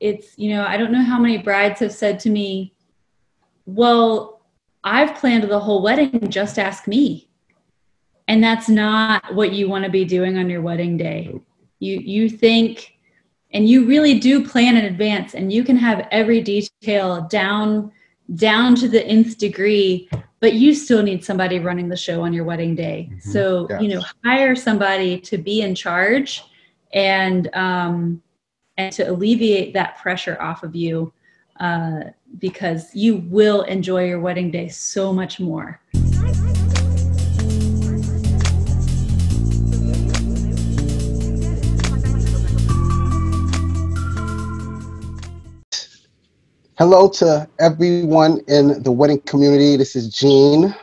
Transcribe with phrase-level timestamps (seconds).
[0.00, 2.74] it's you know i don't know how many brides have said to me
[3.66, 4.40] well
[4.82, 7.28] i've planned the whole wedding just ask me
[8.26, 11.38] and that's not what you want to be doing on your wedding day
[11.78, 12.94] you you think
[13.52, 17.92] and you really do plan in advance and you can have every detail down
[18.36, 20.08] down to the nth degree
[20.40, 23.30] but you still need somebody running the show on your wedding day mm-hmm.
[23.30, 23.82] so yes.
[23.82, 26.42] you know hire somebody to be in charge
[26.92, 28.22] and um
[28.80, 31.12] and to alleviate that pressure off of you
[31.60, 32.00] uh,
[32.38, 35.80] because you will enjoy your wedding day so much more
[46.78, 49.76] Hello to everyone in the wedding community.
[49.76, 50.74] This is Gene,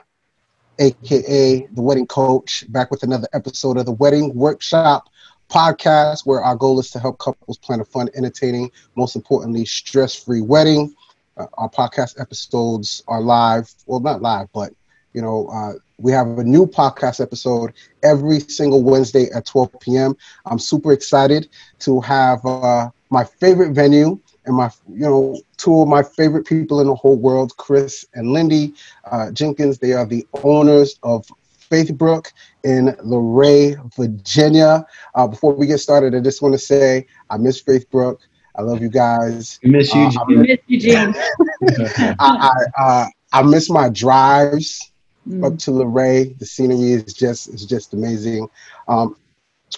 [0.78, 5.10] aka the wedding coach, back with another episode of the Wedding Workshop
[5.50, 10.16] podcast, where our goal is to help couples plan a fun, entertaining, most importantly, stress
[10.16, 10.96] free wedding.
[11.38, 14.74] Uh, our podcast episodes are live, well, not live, but
[15.14, 20.16] you know, uh, we have a new podcast episode every single Wednesday at 12 p.m.
[20.46, 25.88] I'm super excited to have uh, my favorite venue and my you know two of
[25.88, 28.74] my favorite people in the whole world, Chris and Lindy
[29.12, 29.80] uh, Jenkins.
[29.80, 31.26] They are the owners of
[31.70, 32.32] Faithbrook
[32.64, 34.86] in Luray, Virginia.
[35.16, 38.20] Uh, before we get started, I just want to say I miss Faithbrook.
[38.56, 39.60] I love you guys.
[39.64, 40.42] We miss you, uh, Gene.
[40.42, 41.14] miss you, Gene.
[42.00, 44.92] I, I, uh, I miss my drives
[45.28, 45.46] mm.
[45.46, 46.38] up to Luray.
[46.40, 48.48] The scenery is just is just amazing.
[48.88, 49.16] Um,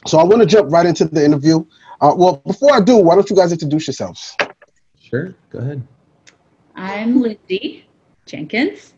[0.05, 1.65] so I want to jump right into the interview.
[2.01, 4.37] Uh, well, before I do, why don't you guys introduce yourselves?
[5.01, 5.85] Sure, go ahead.
[6.75, 7.85] I'm Lindy
[8.25, 8.93] Jenkins.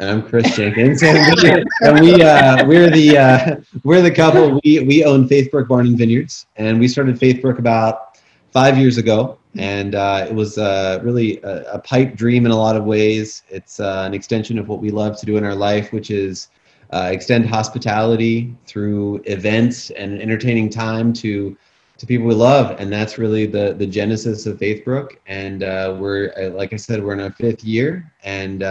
[0.00, 4.58] And I'm Chris Jenkins, and we, and we uh, we're the uh, we're the couple.
[4.64, 8.18] We we own Faithbrook Barn and Vineyards, and we started Faithbrook about
[8.52, 12.56] five years ago, and uh, it was uh, really a, a, pipe dream in a
[12.56, 13.42] lot of ways.
[13.50, 16.48] It's uh, an extension of what we love to do in our life, which is
[16.90, 21.56] uh, extend hospitality through events and entertaining time to
[21.98, 25.18] to people we love, and that's really the the genesis of Faithbrook.
[25.26, 25.60] And
[26.00, 28.64] we're, like I said, we're in our fifth year and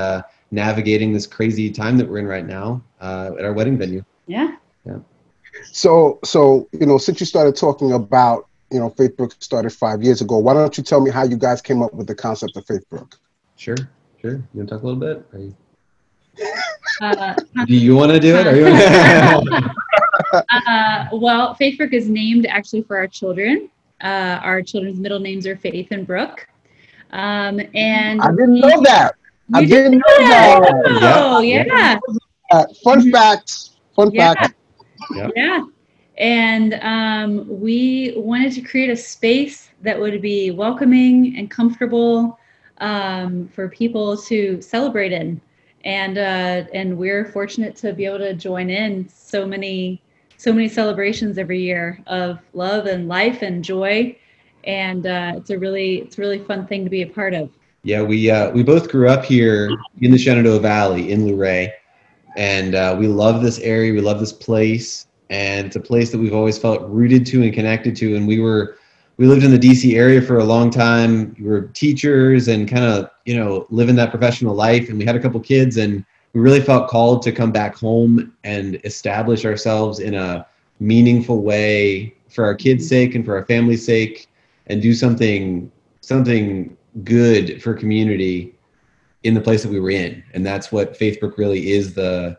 [0.51, 4.03] navigating this crazy time that we're in right now uh, at our wedding venue.
[4.27, 4.55] Yeah.
[4.85, 4.99] Yeah.
[5.71, 10.21] So, so you know, since you started talking about you know Faithbrook started five years
[10.21, 12.65] ago, why don't you tell me how you guys came up with the concept of
[12.65, 13.13] Faithbrook?
[13.55, 13.77] Sure,
[14.21, 14.31] sure.
[14.31, 15.25] You want to talk a little bit?
[15.33, 15.55] You...
[17.01, 17.35] Uh,
[17.65, 18.47] do you want to do it?
[18.47, 18.65] Are you?
[20.33, 23.69] uh, well, Faithbrook is named actually for our children.
[24.01, 26.47] Uh, our children's middle names are Faith and Brooke.
[27.11, 29.15] Um, and I didn't know that.
[29.53, 30.61] I didn't, know that.
[30.61, 31.17] that.
[31.17, 31.63] Oh, yeah.
[31.67, 31.99] yeah.
[32.51, 33.69] Uh, fun fact.
[33.95, 34.33] Fun yeah.
[34.33, 34.55] fact.
[35.15, 35.29] Yeah.
[35.35, 35.65] yeah.
[36.17, 42.39] And um, we wanted to create a space that would be welcoming and comfortable
[42.77, 45.41] um, for people to celebrate in.
[45.83, 50.01] And uh, and we're fortunate to be able to join in so many
[50.37, 54.15] so many celebrations every year of love and life and joy
[54.63, 57.49] and uh, it's a really it's a really fun thing to be a part of
[57.83, 59.69] yeah we uh, we both grew up here
[60.01, 61.73] in the shenandoah valley in luray
[62.37, 66.17] and uh, we love this area we love this place and it's a place that
[66.17, 68.77] we've always felt rooted to and connected to and we were
[69.21, 71.35] we lived in the dc area for a long time.
[71.39, 75.15] We were teachers and kind of you know living that professional life and we had
[75.15, 76.03] a couple kids and
[76.33, 80.47] we really felt called to come back home and establish ourselves in a
[80.79, 84.27] meaningful way for our kids' sake and for our family's sake
[84.67, 88.55] and do something something good for community
[89.23, 92.37] in the place that we were in and that's what faithbrook really is the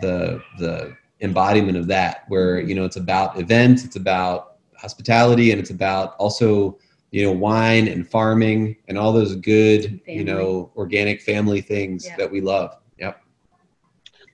[0.00, 5.60] the the embodiment of that where you know it's about events it's about hospitality and
[5.60, 6.78] it's about also
[7.10, 10.18] you know wine and farming and all those good family.
[10.18, 12.16] you know organic family things yeah.
[12.16, 13.22] that we love yep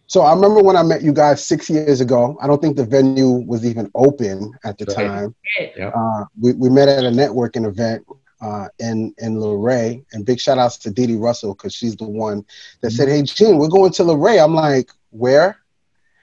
[0.07, 2.39] so I remember when I met you guys six years ago.
[2.41, 5.07] I don't think the venue was even open at the right.
[5.07, 5.35] time.
[5.77, 5.93] Yep.
[5.95, 8.07] Uh, we, we met at a networking event
[8.41, 12.45] uh, in in Luray, and big shout outs to Dee Russell because she's the one
[12.81, 15.59] that said, "Hey, Gene, we're going to Luray." I'm like, "Where?"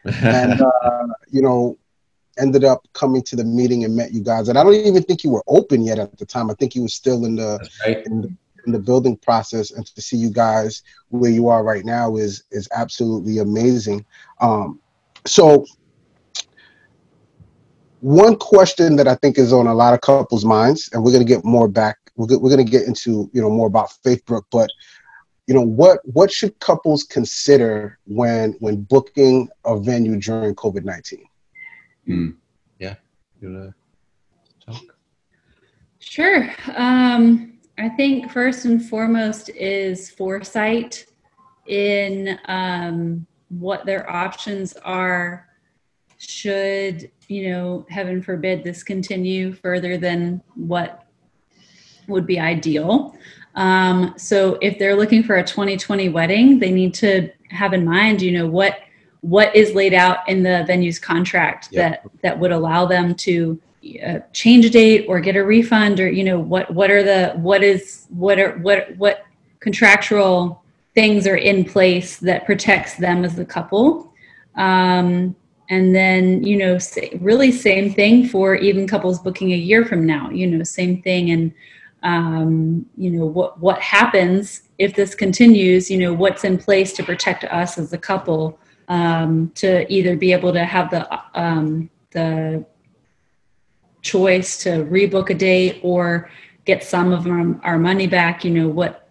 [0.06, 1.78] and uh, you know,
[2.38, 4.50] ended up coming to the meeting and met you guys.
[4.50, 6.50] And I don't even think you were open yet at the time.
[6.50, 8.06] I think you were still in the, right.
[8.06, 8.36] in the
[8.66, 12.44] in the building process and to see you guys where you are right now is
[12.52, 14.06] is absolutely amazing.
[14.42, 14.80] Um,
[15.26, 15.66] so
[18.02, 21.26] one question that I think is on a lot of couples' minds, and we're going
[21.26, 21.98] to get more back.
[22.16, 24.70] We're, we're going to get into you know more about Faithbrook, but
[25.48, 31.26] you know what what should couples consider when when booking a venue during COVID nineteen?
[32.08, 32.36] Mm.
[32.80, 32.96] Yeah,
[33.42, 33.76] you wanna
[34.66, 34.96] talk?
[36.00, 36.50] Sure.
[36.76, 41.06] Um, I think first and foremost is foresight
[41.68, 45.48] in um, what their options are
[46.18, 51.05] should, you know, heaven forbid this continue further than what
[52.08, 53.16] would be ideal.
[53.56, 58.22] Um, so if they're looking for a 2020 wedding, they need to have in mind,
[58.22, 58.80] you know, what
[59.22, 62.04] what is laid out in the venue's contract yep.
[62.04, 63.60] that that would allow them to
[64.06, 67.32] uh, change a date or get a refund or you know what what are the
[67.38, 69.26] what is what are what what
[69.62, 70.64] contractual
[70.94, 74.14] things are in place that protects them as the couple
[74.56, 75.36] um,
[75.70, 80.06] and then you know say, really same thing for even couples booking a year from
[80.06, 81.52] now you know same thing and
[82.06, 87.04] um, you know what what happens if this continues you know what's in place to
[87.04, 88.58] protect us as a couple
[88.88, 92.64] um, to either be able to have the um, the
[94.04, 96.30] choice to rebook a date or
[96.66, 99.10] get some of our, our money back you know what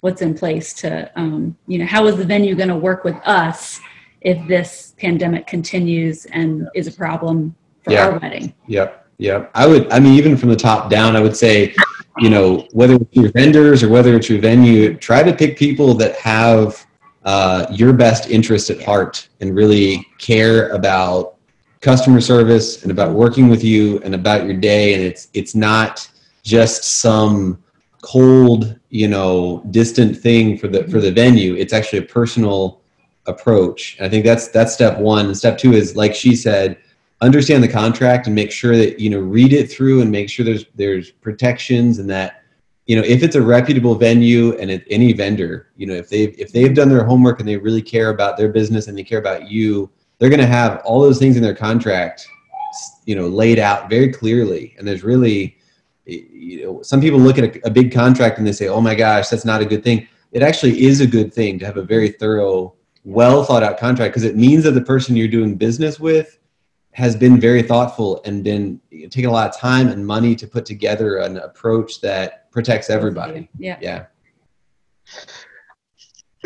[0.00, 3.16] what's in place to um, you know how is the venue going to work with
[3.24, 3.80] us
[4.22, 7.54] if this pandemic continues and is a problem
[7.84, 8.08] for yeah.
[8.08, 11.36] our wedding yep yep i would i mean even from the top down i would
[11.36, 11.72] say
[12.18, 15.94] you know, whether it's your vendors or whether it's your venue, try to pick people
[15.94, 16.86] that have
[17.24, 21.36] uh, your best interest at heart and really care about
[21.80, 24.94] customer service and about working with you and about your day.
[24.94, 26.08] And it's it's not
[26.42, 27.62] just some
[28.02, 31.54] cold, you know, distant thing for the for the venue.
[31.54, 32.80] It's actually a personal
[33.26, 33.96] approach.
[33.98, 35.26] And I think that's that's step one.
[35.26, 36.78] And step two is like she said,
[37.24, 40.44] understand the contract and make sure that you know read it through and make sure
[40.44, 42.42] there's there's protections and that
[42.86, 46.52] you know if it's a reputable venue and any vendor you know if they've if
[46.52, 49.48] they've done their homework and they really care about their business and they care about
[49.50, 52.26] you they're going to have all those things in their contract
[53.04, 54.74] you know laid out very clearly.
[54.78, 55.56] And there's really
[56.06, 58.94] you know some people look at a, a big contract and they say oh my
[58.94, 60.08] gosh that's not a good thing.
[60.32, 62.74] It actually is a good thing to have a very thorough
[63.04, 66.38] well thought out contract because it means that the person you're doing business with
[66.94, 70.64] has been very thoughtful and been taking a lot of time and money to put
[70.64, 73.48] together an approach that protects everybody.
[73.58, 73.78] Yeah.
[73.80, 74.06] Yeah.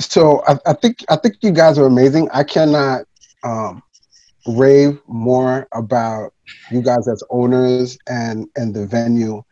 [0.01, 2.29] So I, I think I think you guys are amazing.
[2.33, 3.05] I cannot
[3.45, 3.83] um,
[4.47, 6.33] rave more about
[6.71, 9.43] you guys as owners and and the venue.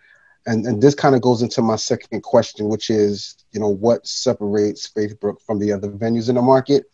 [0.48, 4.06] And, and this kind of goes into my second question, which is, you know, what
[4.06, 6.84] separates Faithbrook from the other venues in the market?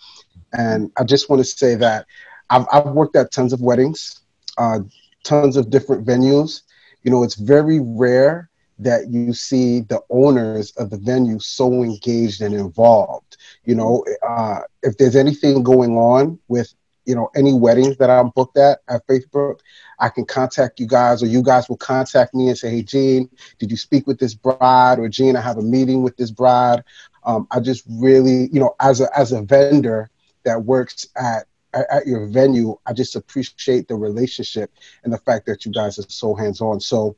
[0.54, 2.06] And I just want to say that
[2.52, 4.20] I've, I've worked at tons of weddings,
[4.58, 4.80] uh,
[5.24, 6.62] tons of different venues.
[7.02, 12.42] You know, it's very rare that you see the owners of the venue so engaged
[12.42, 13.38] and involved.
[13.64, 16.72] You know, uh, if there's anything going on with
[17.06, 19.60] you know any weddings that I'm booked at at Faithbrook,
[19.98, 23.30] I can contact you guys, or you guys will contact me and say, "Hey, Gene,
[23.58, 26.84] did you speak with this bride?" Or Gene, I have a meeting with this bride.
[27.24, 30.10] Um, I just really, you know, as a as a vendor
[30.44, 34.70] that works at at, at your venue, I just appreciate the relationship
[35.04, 36.80] and the fact that you guys are so hands on.
[36.80, 37.16] So,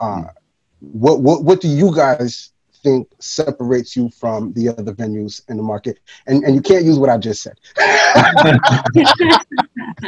[0.00, 0.24] uh,
[0.80, 2.52] what what what do you guys
[2.82, 5.98] think separates you from the other venues in the market?
[6.26, 7.58] And and you can't use what I just said.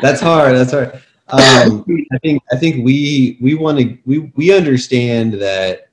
[0.00, 0.56] that's hard.
[0.56, 1.02] That's hard.
[1.32, 5.90] Um, I think I think we we want to we we understand that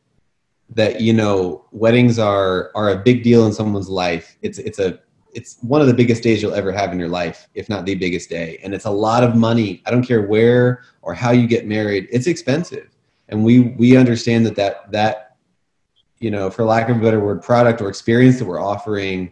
[0.70, 4.38] that you know weddings are are a big deal in someone's life.
[4.42, 5.00] It's it's a
[5.34, 7.96] it's one of the biggest days you'll ever have in your life, if not the
[7.96, 8.60] biggest day.
[8.64, 9.82] And it's a lot of money.
[9.86, 12.08] I don't care where or how you get married.
[12.12, 12.90] It's expensive.
[13.30, 15.28] And we we understand that that that
[16.20, 19.32] you know, for lack of a better word, product or experience that we're offering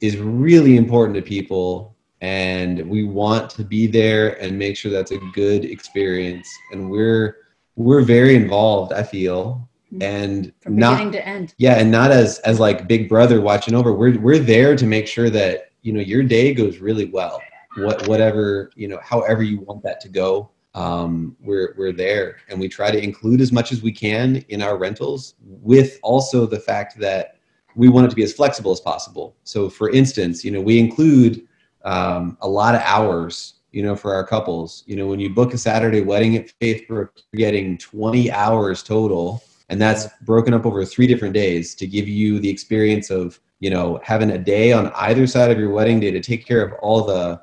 [0.00, 5.10] is really important to people and we want to be there and make sure that's
[5.10, 7.36] a good experience and we're
[7.76, 9.68] we're very involved i feel.
[10.00, 11.54] And from not, beginning to end.
[11.58, 13.92] Yeah, and not as as like big brother watching over.
[13.92, 17.40] We're we're there to make sure that you know your day goes really well.
[17.76, 22.58] What whatever you know, however you want that to go, um, we're we're there, and
[22.58, 26.60] we try to include as much as we can in our rentals, with also the
[26.60, 27.36] fact that
[27.74, 29.36] we want it to be as flexible as possible.
[29.44, 31.46] So, for instance, you know, we include
[31.84, 34.84] um, a lot of hours you know, for our couples.
[34.86, 39.42] You know, when you book a Saturday wedding at Faithbrook, you're getting 20 hours total
[39.72, 43.70] and that's broken up over three different days to give you the experience of you
[43.70, 46.74] know having a day on either side of your wedding day to take care of
[46.82, 47.40] all the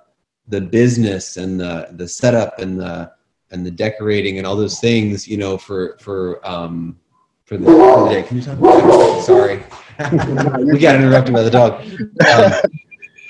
[0.48, 3.12] the business and the the setup and the
[3.50, 7.00] and the decorating and all those things you know for for um
[7.45, 8.21] for the, for the day.
[8.21, 9.63] Can you talk sorry.
[10.71, 11.81] We got interrupted by the dog.
[12.25, 12.53] Um,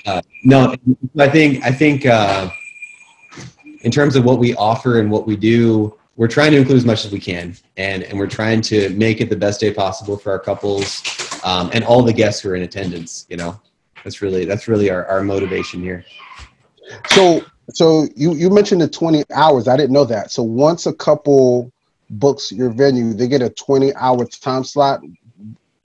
[0.06, 0.74] uh, no
[1.18, 2.48] i think i think uh
[3.82, 6.84] in terms of what we offer and what we do we're trying to include as
[6.84, 10.18] much as we can, and and we're trying to make it the best day possible
[10.18, 11.02] for our couples
[11.44, 13.24] um, and all the guests who are in attendance.
[13.30, 13.58] You know,
[14.04, 16.04] that's really that's really our, our motivation here.
[17.08, 19.66] So so you you mentioned the 20 hours.
[19.66, 20.30] I didn't know that.
[20.30, 21.72] So once a couple
[22.10, 25.00] books your venue, they get a 20 hour time slot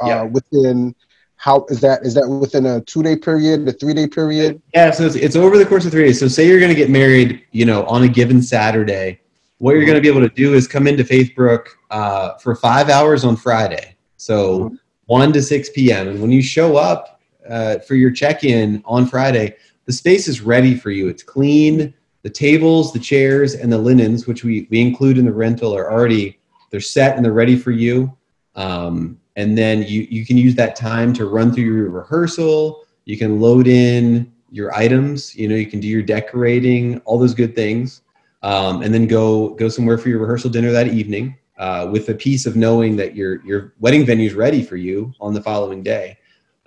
[0.02, 0.24] uh, yeah.
[0.24, 0.94] within
[1.38, 4.90] how is that is that within a two day period a three day period yeah
[4.90, 6.90] so it's, it's over the course of three days so say you're going to get
[6.90, 9.20] married you know on a given saturday
[9.66, 12.88] what you're going to be able to do is come into faithbrook uh, for five
[12.88, 13.96] hours on friday.
[14.16, 14.76] So mm-hmm.
[15.08, 17.20] 1 to 6 p.m and when you show up
[17.50, 19.56] uh, for your check-in on friday
[19.86, 21.08] the space is ready for you.
[21.08, 21.96] It's clean.
[22.22, 25.92] The tables the chairs and the linens which we, we include in the rental are
[25.92, 28.16] already they're set and they're ready for you.
[28.54, 32.86] Um, and then you, you can use that time to run through your rehearsal.
[33.06, 35.36] You can load in your items.
[35.36, 38.04] You know you can do your decorating all those good things
[38.46, 42.14] um, and then go go somewhere for your rehearsal dinner that evening uh, with the
[42.14, 45.82] peace of knowing that your your wedding venue is ready for you on the following
[45.84, 46.18] day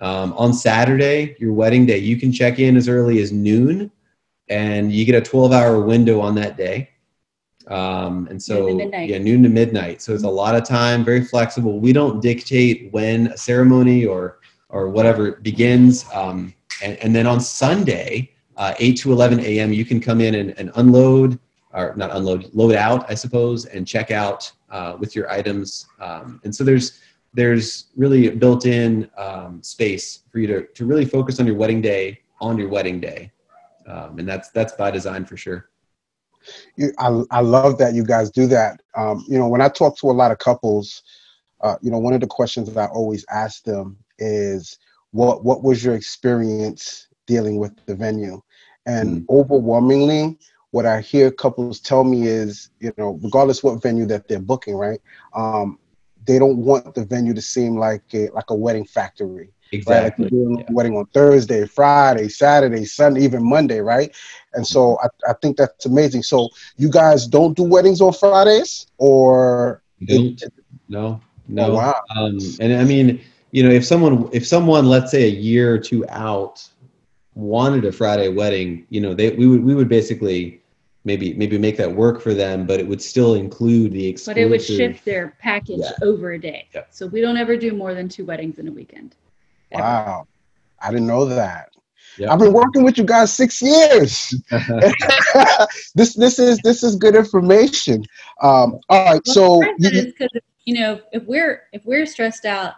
[0.01, 3.89] um, on saturday your wedding day you can check in as early as noon
[4.49, 6.89] and you get a 12 hour window on that day
[7.67, 10.01] um, and so, yeah, noon to midnight.
[10.01, 11.79] So it's a lot of time, very flexible.
[11.79, 16.05] We don't dictate when a ceremony or or whatever begins.
[16.13, 20.35] Um, and, and, then on Sunday, uh, 8 to 11 a.m., you can come in
[20.35, 21.39] and, and, unload,
[21.73, 25.87] or not unload, load out, I suppose, and check out uh, with your items.
[25.99, 26.99] Um, and so there's
[27.33, 32.21] there's really built-in um, space for you to, to really focus on your wedding day
[32.41, 33.31] on your wedding day.
[33.87, 35.69] Um, and that's that's by design for sure.
[36.97, 38.81] I, I love that you guys do that.
[38.95, 41.03] Um, you know, when I talk to a lot of couples,
[41.61, 44.77] uh, you know, one of the questions that I always ask them is,
[45.11, 48.41] what what was your experience dealing with the venue?
[48.85, 49.25] And mm.
[49.29, 50.39] overwhelmingly,
[50.71, 54.75] what I hear couples tell me is, you know, regardless what venue that they're booking,
[54.75, 55.01] right?
[55.33, 55.79] Um,
[56.25, 59.51] they don't want the venue to seem like a like a wedding factory.
[59.71, 60.25] Exactly.
[60.25, 60.31] Right?
[60.31, 60.65] Like doing yeah.
[60.69, 64.15] wedding on Thursday, Friday, Saturday, Sunday, even Monday, right?
[64.53, 66.23] And so I, I think that's amazing.
[66.23, 70.43] So you guys don't do weddings on Fridays or it,
[70.87, 71.71] no, no.
[71.71, 72.01] Oh, wow.
[72.15, 73.21] Um, and I mean,
[73.51, 76.67] you know, if someone if someone let's say a year or two out
[77.35, 80.58] wanted a Friday wedding, you know, they we would we would basically
[81.05, 84.35] maybe maybe make that work for them, but it would still include the exclusive.
[84.35, 85.91] But it would shift their package yeah.
[86.01, 86.67] over a day.
[86.73, 86.83] Yeah.
[86.91, 89.15] So we don't ever do more than two weddings in a weekend.
[89.71, 89.83] Ever.
[89.83, 90.27] Wow,
[90.81, 91.69] I didn't know that.
[92.17, 92.29] Yep.
[92.31, 94.33] I've been working with you guys six years.
[95.95, 98.03] this this is this is good information.
[98.41, 100.13] Um, all right, well, so you,
[100.65, 102.73] you know if we're if we're stressed out,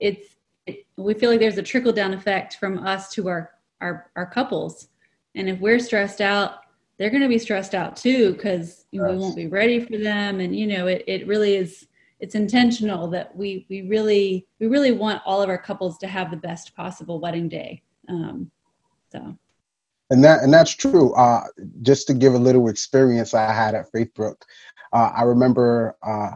[0.00, 4.10] it's it, we feel like there's a trickle down effect from us to our our
[4.16, 4.88] our couples,
[5.34, 6.60] and if we're stressed out,
[6.98, 10.54] they're going to be stressed out too because we won't be ready for them, and
[10.54, 11.86] you know it it really is
[12.20, 16.30] it's intentional that we we really we really want all of our couples to have
[16.30, 17.82] the best possible wedding day.
[18.08, 18.50] Um,
[19.12, 19.36] so.
[20.10, 21.12] And that and that's true.
[21.14, 21.44] Uh,
[21.82, 24.36] just to give a little experience i had at faithbrook
[24.92, 26.30] uh, i remember uh,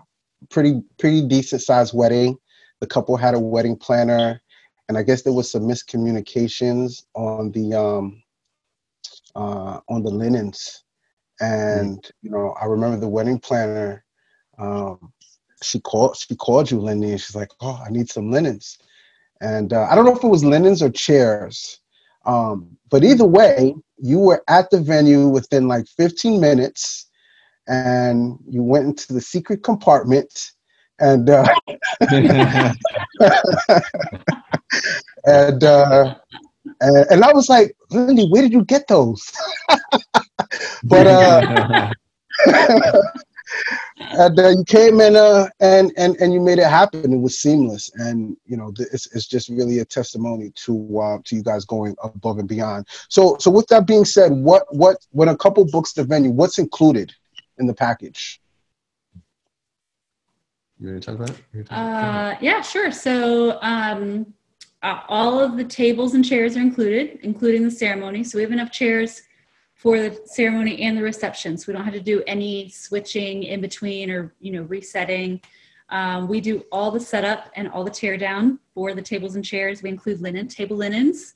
[0.51, 2.37] pretty pretty decent sized wedding.
[2.81, 4.43] The couple had a wedding planner
[4.89, 8.22] and i guess there was some miscommunications on the um,
[9.35, 10.85] uh, on the linens
[11.41, 12.27] and mm-hmm.
[12.27, 14.05] you know i remember the wedding planner
[14.59, 15.13] um,
[15.63, 18.79] she called she called you Lindy and she's like, oh, I need some linens,
[19.41, 21.81] and uh, I don't know if it was linens or chairs,
[22.27, 27.09] um, but either way, you were at the venue within like 15 minutes,
[27.69, 30.53] and you went into the secret compartment,
[30.99, 31.47] and uh,
[35.25, 36.15] and, uh,
[36.83, 39.33] and and I was like, Lindy, where did you get those?
[40.85, 41.91] but uh
[43.99, 47.13] and uh, you came in uh, and and and you made it happen.
[47.13, 51.37] It was seamless, and you know it's it's just really a testimony to uh, to
[51.37, 52.87] you guys going above and beyond.
[53.09, 56.59] So so with that being said, what what when a couple books the venue, what's
[56.59, 57.13] included
[57.59, 58.41] in the package?
[60.79, 61.67] You want to talk about it?
[61.67, 62.37] Talk about it?
[62.37, 62.91] Uh, yeah, sure.
[62.91, 64.35] So um,
[64.83, 68.25] uh, all of the tables and chairs are included, including the ceremony.
[68.25, 69.23] So we have enough chairs
[69.75, 71.57] for the ceremony and the reception.
[71.57, 75.41] So we don't have to do any switching in between or you know resetting.
[75.89, 79.45] Um, we do all the setup and all the tear down for the tables and
[79.45, 79.83] chairs.
[79.83, 81.35] We include linen, table linens,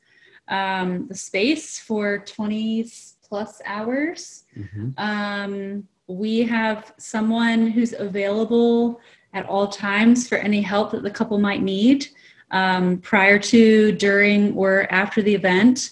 [0.49, 2.91] um, the space for 20
[3.29, 4.45] plus hours.
[4.57, 4.91] Mm-hmm.
[4.97, 9.01] Um, we have someone who's available
[9.35, 12.09] at all times for any help that the couple might need
[12.51, 15.91] um, prior to, during, or after the event.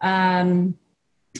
[0.00, 0.76] Um,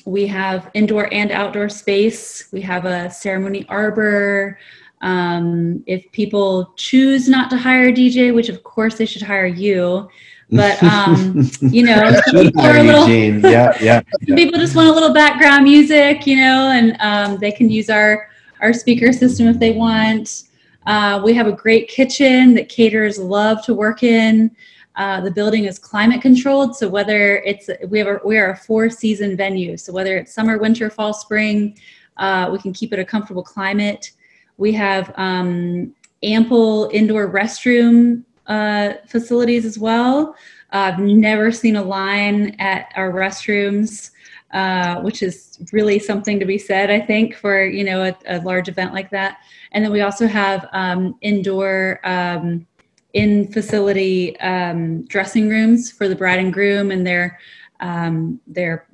[0.05, 2.49] we have indoor and outdoor space.
[2.53, 4.59] We have a ceremony arbor.
[5.01, 9.47] Um, if people choose not to hire a DJ, which of course they should hire
[9.47, 10.09] you,
[10.51, 14.35] but um, you know, people are a little, yeah, yeah, yeah.
[14.35, 18.29] people just want a little background music, you know, and um, they can use our
[18.61, 20.45] our speaker system if they want.
[20.87, 24.51] Uh, we have a great kitchen that caterers love to work in.
[24.97, 28.57] Uh, the building is climate controlled, so whether it's we have a, we are a
[28.57, 31.77] four season venue, so whether it's summer, winter, fall, spring,
[32.19, 34.13] uh, we can keep it a comfortable climate.
[34.57, 40.37] We have um, ample indoor restroom uh, facilities as well.
[40.71, 44.11] I've never seen a line at our restrooms,
[44.53, 48.41] uh, which is really something to be said, I think, for you know a, a
[48.43, 49.39] large event like that.
[49.75, 52.65] And then we also have um, indoor um,
[53.13, 57.39] in facility um, dressing rooms for the bride and groom and their
[57.81, 58.87] um, their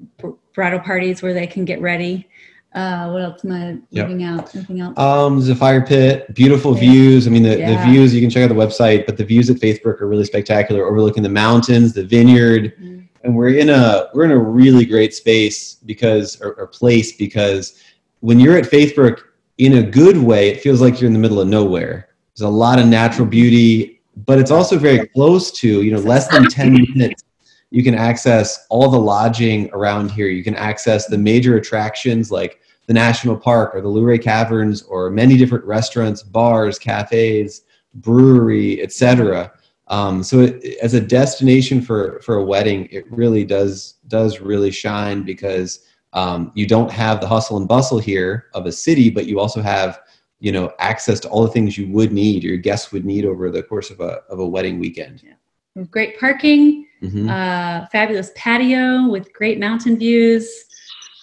[0.55, 2.29] bridal parties where they can get ready.
[2.75, 4.31] Uh, what else am I leaving yep.
[4.31, 4.55] out?
[4.55, 4.99] Anything else?
[4.99, 7.27] Um, there's a fire pit, beautiful views.
[7.27, 7.85] I mean, the, yeah.
[7.85, 10.25] the views, you can check out the website, but the views at Faithbrook are really
[10.25, 12.75] spectacular, overlooking the mountains, the vineyard.
[12.77, 13.01] Mm-hmm.
[13.25, 17.83] And we're in a, we're in a really great space because, or, or place because
[18.21, 19.21] when you're at Faithbrook
[19.61, 22.09] in a good way, it feels like you're in the middle of nowhere.
[22.35, 26.29] There's a lot of natural beauty, but it's also very close to, you know, less
[26.29, 27.23] than 10 minutes
[27.71, 30.29] you can access all the lodging around here.
[30.29, 35.11] You can access the major attractions like the national park or the Luray Caverns or
[35.11, 37.63] many different restaurants, bars, cafes,
[37.95, 39.53] brewery, etc.
[39.87, 44.71] Um, so it, as a destination for for a wedding, it really does does really
[44.71, 49.27] shine because um, you don't have the hustle and bustle here of a city, but
[49.27, 50.01] you also have
[50.39, 53.51] you know access to all the things you would need, your guests would need over
[53.51, 55.23] the course of a of a wedding weekend.
[55.23, 55.85] Yeah.
[55.85, 57.29] Great parking, mm-hmm.
[57.29, 60.67] uh, fabulous patio with great mountain views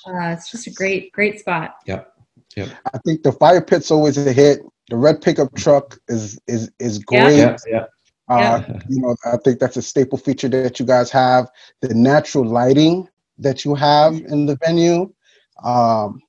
[0.08, 1.75] uh, it's just a great, great spot.
[1.86, 2.13] Yep.
[2.56, 2.70] Yep.
[2.94, 4.62] I think the fire pit's always a hit.
[4.89, 7.38] The red pickup truck is is is great.
[7.38, 7.58] Yeah.
[7.67, 7.86] yeah.
[8.29, 8.79] Uh, yeah.
[8.89, 11.50] You know, I think that's a staple feature that you guys have.
[11.82, 13.08] The natural lighting
[13.39, 15.12] that you have in the venue.
[15.63, 16.21] Um,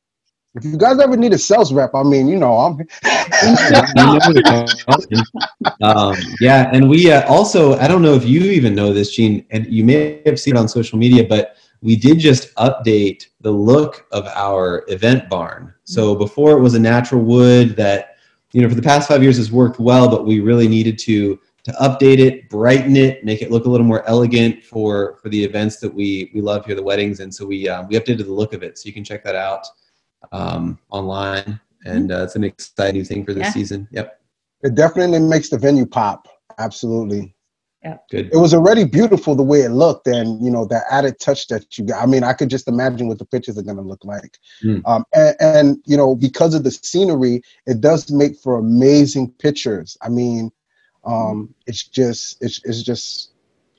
[0.55, 2.73] if you guys ever need a sales rep, I mean, you know, I'm.
[5.83, 9.47] um, yeah, and we uh, also, I don't know if you even know this, Gene,
[9.51, 13.51] and you may have seen it on social media, but we did just update the
[13.51, 15.75] look of our event barn.
[15.85, 16.19] So mm-hmm.
[16.19, 18.17] before it was a natural wood that,
[18.53, 21.39] you know, for the past five years has worked well, but we really needed to
[21.69, 25.45] to update it, brighten it, make it look a little more elegant for for the
[25.45, 28.33] events that we we love here, the weddings, and so we um, we updated the
[28.33, 28.79] look of it.
[28.79, 29.67] So you can check that out
[30.33, 33.53] um, online, and uh, it's an exciting new thing for this yeah.
[33.53, 33.87] season.
[33.91, 34.19] Yep.
[34.63, 36.27] It definitely makes the venue pop.
[36.57, 37.35] Absolutely.
[37.85, 37.99] Yeah.
[38.11, 38.31] Good.
[38.33, 41.77] It was already beautiful the way it looked, and you know that added touch that
[41.77, 42.03] you got.
[42.03, 44.39] I mean, I could just imagine what the pictures are going to look like.
[44.65, 44.81] Mm.
[44.87, 49.99] Um, and, and, you know, because of the scenery, it does make for amazing pictures.
[50.01, 50.51] I mean,
[51.05, 53.33] um, it's just it's it's just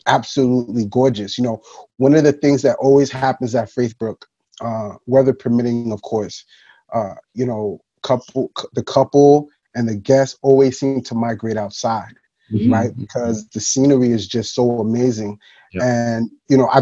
[0.07, 1.37] absolutely gorgeous.
[1.37, 1.61] You know,
[1.97, 4.23] one of the things that always happens at Faithbrook,
[4.61, 6.45] uh, weather permitting, of course,
[6.93, 12.15] uh, you know, couple the couple and the guests always seem to migrate outside
[12.51, 12.71] mm-hmm.
[12.71, 12.95] right?
[12.97, 15.39] Because the scenery is just so amazing.
[15.73, 16.81] And you know, I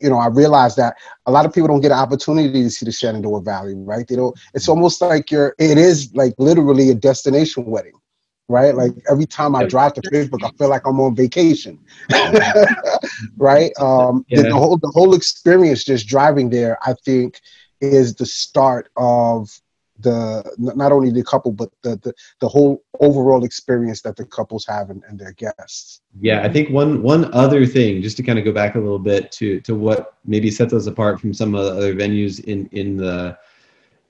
[0.00, 2.84] you know, I realize that a lot of people don't get an opportunity to see
[2.84, 4.06] the Shenandoah Valley, right?
[4.06, 4.38] They don't.
[4.52, 5.54] It's almost like you're.
[5.58, 7.98] It is like literally a destination wedding,
[8.48, 8.74] right?
[8.74, 11.78] Like every time I drive to Faithbrook, I feel like I'm on vacation,
[13.36, 13.72] right?
[13.80, 14.42] Um, yeah.
[14.42, 17.40] the, the whole the whole experience just driving there, I think,
[17.80, 19.50] is the start of
[20.00, 24.66] the not only the couple but the the, the whole overall experience that the couples
[24.66, 28.38] have and, and their guests yeah i think one one other thing just to kind
[28.38, 31.54] of go back a little bit to to what maybe sets us apart from some
[31.54, 33.38] of the other venues in in the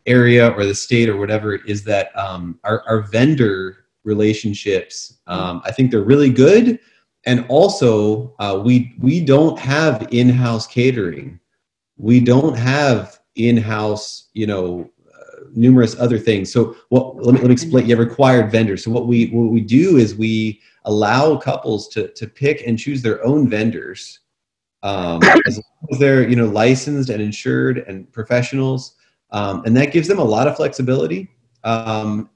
[0.06, 5.70] area or the state or whatever is that um, our, our vendor relationships um, i
[5.70, 6.78] think they're really good
[7.26, 11.38] and also uh, we we don't have in-house catering
[11.98, 14.90] we don't have in-house you know
[15.56, 16.52] numerous other things.
[16.52, 17.86] So what let me, let me explain.
[17.86, 18.84] You have required vendors.
[18.84, 23.02] So what we what we do is we allow couples to to pick and choose
[23.02, 24.20] their own vendors,
[24.82, 28.94] um, as long as they're you know licensed and insured and professionals,
[29.30, 31.30] um, and that gives them a lot of flexibility.
[31.64, 32.30] Um,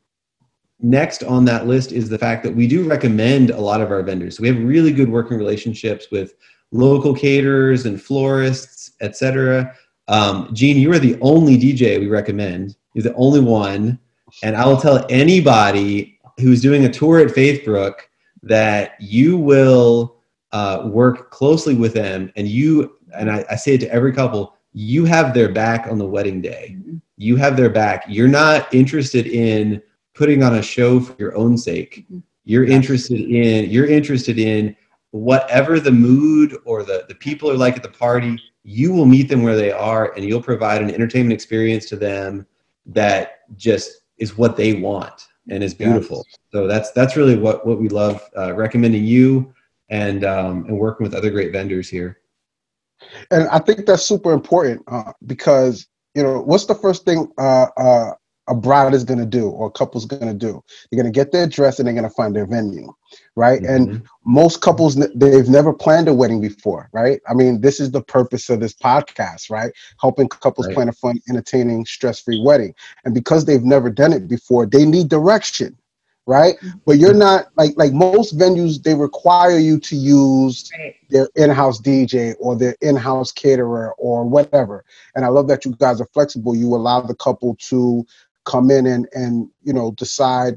[0.82, 4.02] next on that list is the fact that we do recommend a lot of our
[4.02, 4.36] vendors.
[4.36, 6.34] So we have really good working relationships with
[6.72, 9.74] local caterers and florists, etc.
[10.08, 12.76] Um, Gene, you are the only DJ we recommend.
[12.94, 13.98] You're the only one.
[14.42, 17.94] And I will tell anybody who's doing a tour at Faithbrook
[18.42, 20.16] that you will
[20.52, 24.54] uh, work closely with them and you, and I, I say it to every couple,
[24.72, 26.76] you have their back on the wedding day.
[26.78, 26.96] Mm-hmm.
[27.16, 28.04] You have their back.
[28.08, 29.82] You're not interested in
[30.20, 32.04] putting on a show for your own sake.
[32.12, 32.22] Mhm.
[32.44, 34.76] You're interested in you're interested in
[35.12, 39.30] whatever the mood or the, the people are like at the party, you will meet
[39.30, 42.46] them where they are and you'll provide an entertainment experience to them
[42.84, 46.26] that just is what they want and is beautiful.
[46.52, 49.54] So that's that's really what what we love uh, recommending you
[49.88, 52.18] and um, and working with other great vendors here.
[53.30, 57.68] and I think that's super important uh, because you know what's the first thing uh,
[57.78, 58.10] uh,
[58.50, 60.62] a bride is going to do or a couple's going to do?
[60.90, 62.92] They're going to get their dress and they're going to find their venue,
[63.36, 63.62] right?
[63.64, 64.02] And Mhm.
[64.24, 67.20] most couples they've never planned a wedding before, right?
[67.28, 69.72] I mean, this is the purpose of this podcast, right?
[70.00, 70.74] Helping couples Right.
[70.74, 72.74] plan a fun, entertaining, stress-free wedding.
[73.04, 75.76] And because they've never done it before, they need direction,
[76.26, 76.56] right?
[76.86, 80.94] But you're not like like most venues they require you to use Right.
[81.10, 84.84] their in-house DJ or their in-house caterer or whatever.
[85.14, 86.54] And I love that you guys are flexible.
[86.54, 88.04] You allow the couple to
[88.50, 90.54] come in and and you know decide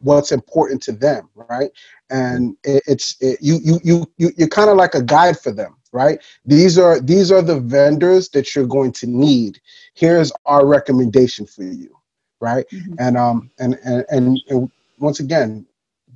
[0.00, 1.70] what's important to them, right?
[2.10, 5.52] And it, it's it, you you you you you're kind of like a guide for
[5.52, 6.20] them, right?
[6.44, 9.60] These are these are the vendors that you're going to need.
[9.94, 11.96] Here's our recommendation for you,
[12.40, 12.66] right?
[12.72, 12.96] Mhm.
[12.98, 15.66] And um and and and, and once again,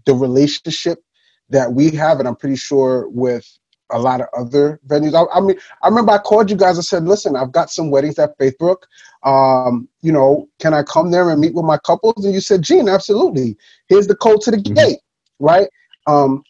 [0.06, 1.02] the relationship
[1.50, 3.46] that we have, and I'm pretty sure with
[3.92, 5.14] a lot of other venues.
[5.14, 7.90] I, I mean, I remember I called you guys and said, "Listen, I've got some
[7.90, 8.78] weddings at Faithbrook.
[9.26, 12.62] Um, you know, can I come there and meet with my couples?" And you said,
[12.62, 13.56] "Gene, absolutely.
[13.88, 14.74] Here's the code to the Mhm.
[14.74, 14.98] gate,
[15.40, 15.68] right?
[16.06, 16.42] Um,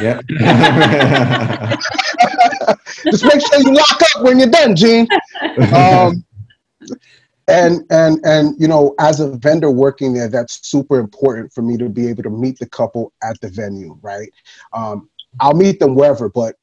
[0.00, 0.20] Yeah.
[3.10, 5.08] just make sure you lock up when you're done, Gene."
[5.72, 6.24] um,
[7.48, 11.76] and and and you know as a vendor working there that's super important for me
[11.76, 14.30] to be able to meet the couple at the venue right
[14.72, 15.08] um,
[15.40, 16.56] i'll meet them wherever but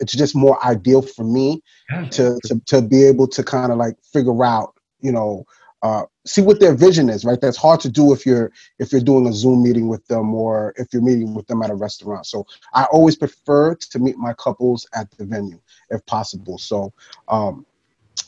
[0.00, 1.62] it's just more ideal for me
[2.10, 4.73] to to, to be able to kind of like figure out
[5.04, 5.44] you know
[5.82, 9.08] uh, see what their vision is right that's hard to do if you're if you're
[9.12, 12.24] doing a zoom meeting with them or if you're meeting with them at a restaurant
[12.24, 16.92] so i always prefer to meet my couples at the venue if possible so
[17.28, 17.66] um,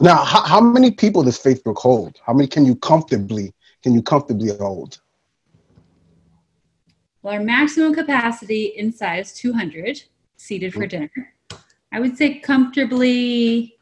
[0.00, 2.20] now, how, how many people does Faithbrook hold?
[2.24, 5.00] How many can you comfortably can you comfortably hold?
[7.22, 10.02] Well, our maximum capacity inside is 200
[10.36, 11.34] seated for dinner.
[11.92, 13.75] I would say comfortably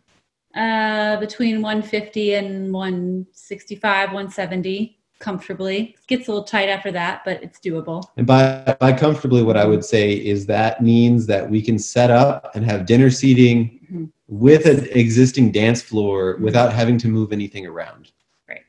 [0.54, 5.96] uh, between 150 and 165, 170 comfortably.
[5.98, 8.04] It gets a little tight after that, but it's doable.
[8.16, 12.10] And by, by comfortably, what I would say is that means that we can set
[12.10, 14.10] up and have dinner seating Mhm.
[14.28, 18.10] with an existing dance floor without having to move anything around.
[18.48, 18.62] Right.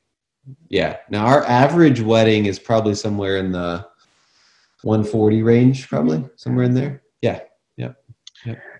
[0.70, 0.98] Yeah.
[1.10, 3.86] Now, our average wedding is probably somewhere in the
[4.84, 7.02] 140 range, probably somewhere in there.
[7.22, 7.40] Yeah.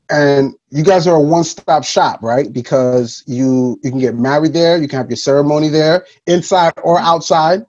[0.10, 2.52] And you guys are a one-stop shop, right?
[2.52, 7.00] Because you you can get married there, you can have your ceremony there, inside or
[7.00, 7.66] outside.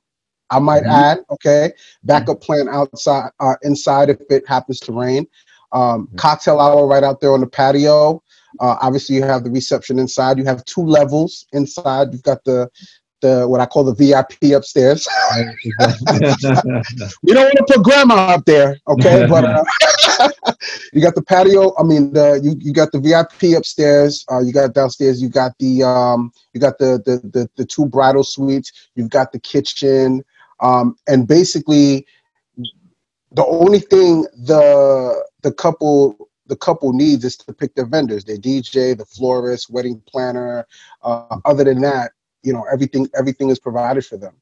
[0.50, 0.92] I might Mhm.
[0.92, 1.72] add, okay,
[2.04, 5.26] backup plan outside, uh, inside if it happens to rain.
[5.72, 6.16] Um, Mhm.
[6.18, 8.22] cocktail hour right out there on the patio.
[8.60, 10.38] Uh, obviously, you have the reception inside.
[10.38, 12.12] You have two levels inside.
[12.12, 12.70] You've got the
[13.26, 15.08] the what I call the VIP upstairs.
[17.22, 19.26] we don't want to put grandma up there, okay?
[19.36, 19.64] But uh,
[20.92, 21.74] you got the patio.
[21.78, 24.24] I mean, the you, you got the VIP upstairs.
[24.30, 25.20] Uh, you got downstairs.
[25.20, 28.88] You got the um, you got the, the the the two bridal suites.
[28.94, 30.24] You've got the kitchen,
[30.60, 32.06] um, and basically,
[33.32, 38.36] the only thing the the couple the couple needs is to pick their vendors, their
[38.36, 40.66] DJ, the florist, wedding planner.
[41.02, 42.12] Uh, other than that,
[42.46, 44.34] you know, everything everything is provided for them.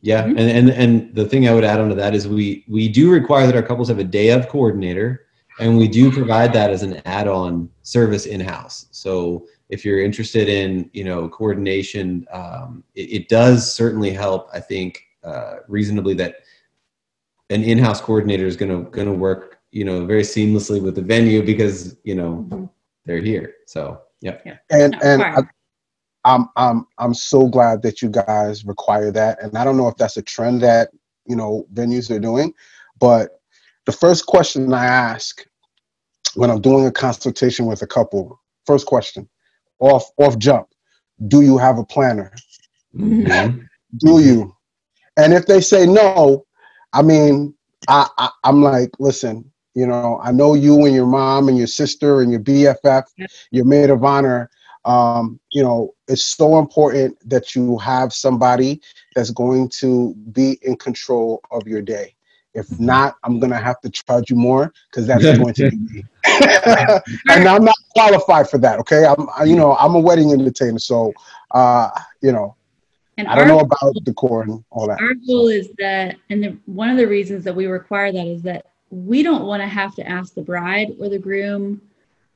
[0.00, 0.38] Yeah, Mhm.
[0.40, 3.46] and, and and the thing I would add onto that is we we do require
[3.46, 5.26] that our couples have a day of coordinator,
[5.60, 8.86] and we do provide that as an add-on service in house.
[8.90, 14.48] So if you're interested in you know coordination, um, it, it does certainly help.
[14.52, 16.36] I think uh, reasonably that
[17.50, 21.02] an in-house coordinator is going to going to work you know very seamlessly with the
[21.02, 22.68] venue because you know Mhm.
[23.06, 23.54] they're here.
[23.66, 24.36] So yeah.
[24.70, 25.48] And Not and I, required.
[26.24, 29.42] I'm I'm I'm so glad that you guys require that.
[29.42, 30.90] And I don't know if that's a trend that
[31.26, 32.54] you know venues are doing,
[32.98, 33.40] but
[33.86, 35.44] the first question I ask
[36.34, 39.28] when I'm doing a consultation with a couple, first question,
[39.80, 40.68] off off jump,
[41.28, 42.32] do you have a planner?
[42.96, 43.66] Mhm.
[43.98, 44.54] Do you?
[45.16, 46.44] And if they say no,
[46.92, 47.54] I mean,
[47.88, 51.66] I, I I'm like, listen, you know, I know you and your mom and your
[51.66, 53.04] sister and your BFF,
[53.50, 54.50] your maid of honor.
[54.84, 58.80] Um, you know, it's so important that you have somebody
[59.14, 62.14] that's going to be in control of your day.
[62.54, 66.04] If not, I'm gonna have to charge you more because that's going to be me.
[67.28, 68.78] and I'm not qualified for that.
[68.80, 71.12] Okay, I'm I- you know I'm a wedding entertainer, so
[71.52, 71.90] uh,
[72.22, 72.54] you know
[73.16, 75.00] And I don't know about decor and all that.
[75.00, 78.42] our goal is that and the, one of the reasons that we require that is
[78.42, 81.80] that we don't want to have to ask the bride or the groom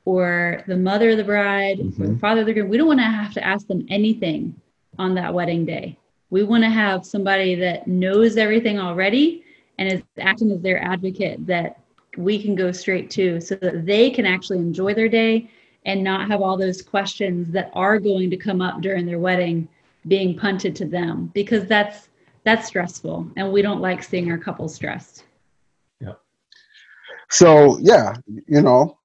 [0.09, 2.21] or the mother of the bride or the Mhm.
[2.25, 4.55] father of the groom we don't want to have to ask them anything
[4.99, 5.97] on that wedding day
[6.31, 9.42] we want to have somebody that knows everything already
[9.79, 11.79] and is acting as their advocate that
[12.16, 15.49] we can go straight to so that they can actually enjoy their day
[15.85, 19.68] and not have all those questions that are going to come up during their wedding
[20.07, 22.09] being punted to them because that's
[22.44, 25.25] that's stressful and we don't like seeing our couples stressed
[26.01, 26.14] Yeah.
[27.31, 28.14] So yeah,
[28.47, 28.99] you know,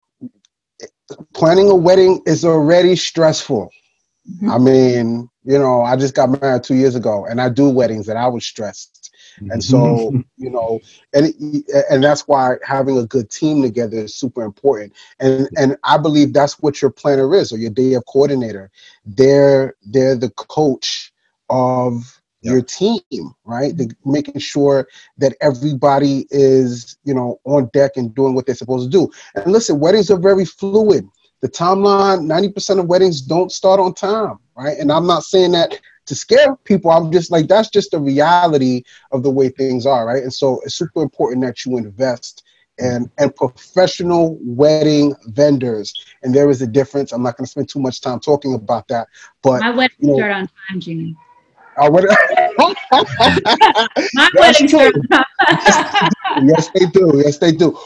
[1.33, 3.69] planning a wedding is already stressful.
[4.29, 4.51] Mm-hmm.
[4.51, 8.07] I mean, you know, I just got married two years ago, and I do weddings,
[8.07, 9.13] and I was stressed.
[9.49, 10.21] And so, mm-hmm.
[10.37, 10.79] you know,
[11.13, 11.33] and
[11.89, 14.93] and that's why having a good team together is super important.
[15.19, 18.69] And and I believe that's what your planner is, or your day of coordinator.
[19.05, 21.11] They're they're the coach
[21.49, 23.75] of your team, right?
[23.75, 28.91] they making sure that everybody is, you know, on deck and doing what they're supposed
[28.91, 29.11] to do.
[29.35, 31.07] And listen, weddings are very fluid.
[31.41, 34.77] The timeline, 90% of weddings don't start on time, right?
[34.77, 36.91] And I'm not saying that to scare people.
[36.91, 40.21] I'm just like, that's just the reality of the way things are, right?
[40.21, 42.43] And so it's super important that you invest
[42.79, 45.93] and and professional wedding vendors.
[46.23, 47.11] And there is a difference.
[47.11, 49.07] I'm not going to spend too much time talking about that,
[49.41, 51.15] but my wedding you know- start on time Jeannie.
[51.77, 52.05] Uh, I would,
[52.91, 54.91] my That's wedding true.
[54.91, 56.47] start on time.
[56.47, 57.21] yes, they do.
[57.23, 57.77] Yes, they do.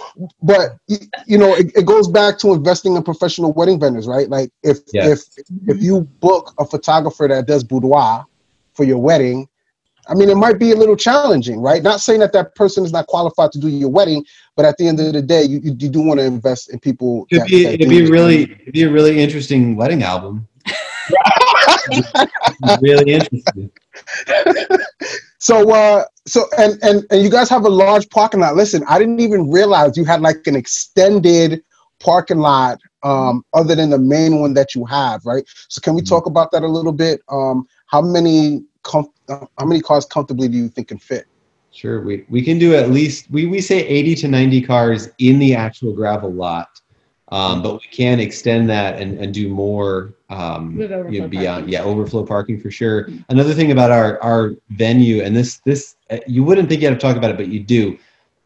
[0.42, 0.78] But
[1.26, 4.30] you know, it, it goes back to investing in professional wedding vendors, right?
[4.30, 5.38] Like if Yes.
[5.38, 8.26] if if you book a photographer that does boudoir
[8.74, 9.48] for your wedding,
[10.10, 11.84] I mean, it might be a little challenging, right?
[11.84, 14.24] Not saying that that person is not qualified to do your wedding,
[14.56, 16.80] but at the end of the day, you, you, you do want to invest in
[16.80, 17.28] people.
[17.30, 20.48] It'd that- be, that it'd be really it'd be a really interesting wedding album.
[22.82, 23.72] really interesting.
[25.40, 28.56] So, uh, so and and and you guys have a large parking lot.
[28.56, 31.62] Listen, I didn't even realize you had like an extended
[32.00, 35.44] parking lot, um, other than the main one that you have, right?
[35.70, 36.10] So, can we Mhm.
[36.10, 37.22] talk about that a little bit?
[37.30, 41.26] Um, how many com- uh, how many cars comfortably do you think can fit?
[41.72, 45.38] Sure, we, we can do at least we, we say 80 to 90 cars in
[45.38, 46.68] the actual gravel lot,
[47.30, 51.64] um, but we can extend that and, and do more um, have you know, beyond
[51.64, 51.70] parking.
[51.74, 53.10] yeah overflow parking for sure.
[53.30, 57.00] Another thing about our our venue and this this uh, you wouldn't think you had
[57.00, 57.98] to talk about it, but you do.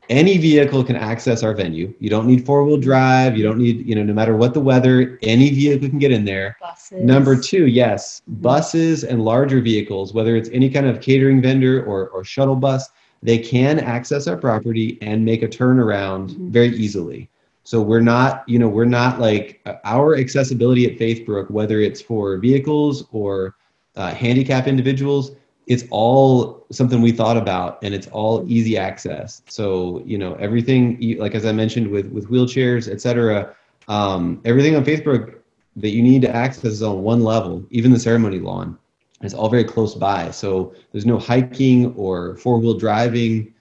[0.09, 1.93] Any vehicle can access our venue.
[1.99, 3.37] You don't need four wheel drive.
[3.37, 6.25] You don't need you know no matter what the weather, any vehicle can get in
[6.25, 6.57] there.
[6.59, 7.03] Buses.
[7.03, 8.41] Number two, yes, Mhm.
[8.41, 12.89] buses and larger vehicles, whether it's any kind of catering vendor or, or shuttle bus,
[13.23, 16.49] they can access our property and make a turnaround Mhm.
[16.49, 17.29] very easily.
[17.63, 22.01] So we're not, you know, we're not like uh, our accessibility at Faithbrook, whether it's
[22.01, 23.55] for vehicles or
[23.95, 25.31] uh, handicap individuals,
[25.67, 29.41] it's all something we thought about and it's all easy access.
[29.47, 33.55] So, you know, everything, like as I mentioned with, with wheelchairs, et cetera,
[33.87, 35.35] um, everything on Faithbrook
[35.77, 38.77] that you need to access is on one level, even the ceremony lawn.
[39.21, 40.31] It's all very close by.
[40.31, 43.53] So there's no hiking or four wheel driving,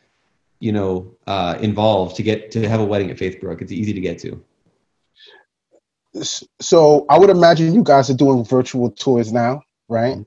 [0.61, 3.63] you know, uh, involved to get to have a wedding at Faithbrook.
[3.63, 4.43] It's easy to get to.
[6.61, 10.19] So, I would imagine you guys are doing virtual tours now, right?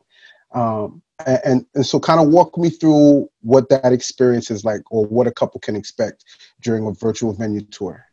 [0.54, 5.06] Um, and, and so, kind of walk me through what that experience is like, or
[5.06, 6.26] what a couple can expect
[6.62, 8.06] during a virtual venue tour.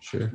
[0.00, 0.30] Sure.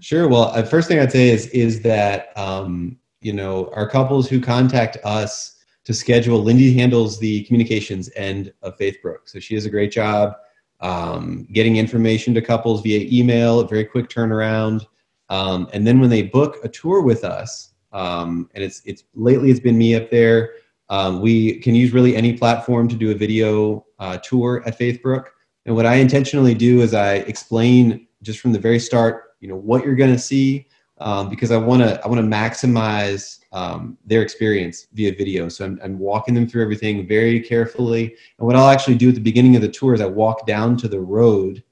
[0.00, 0.26] Sure.
[0.26, 4.40] Well, uh, first thing I'd say is is that um, you know our couples who
[4.40, 6.42] contact us to schedule.
[6.42, 10.34] Lindy handles the communications end of Faithbrook, so she does a great job
[10.80, 13.64] um, getting information to couples via email.
[13.64, 14.86] Very quick turnaround,
[15.28, 19.50] um, and then when they book a tour with us, um, and it's it's lately
[19.50, 20.54] it's been me up there.
[20.88, 25.26] Um, we can use really any platform to do a video uh, tour at Faithbrook.
[25.64, 29.56] And what I intentionally do is I explain just from the very start, you know,
[29.56, 33.96] what you're going to see, um, because I want to I want to maximize um,
[34.04, 35.48] their experience via video.
[35.48, 38.16] So I'm, I'm walking them through everything very carefully.
[38.38, 40.76] And what I'll actually do at the beginning of the tour is I walk down
[40.78, 41.62] to the road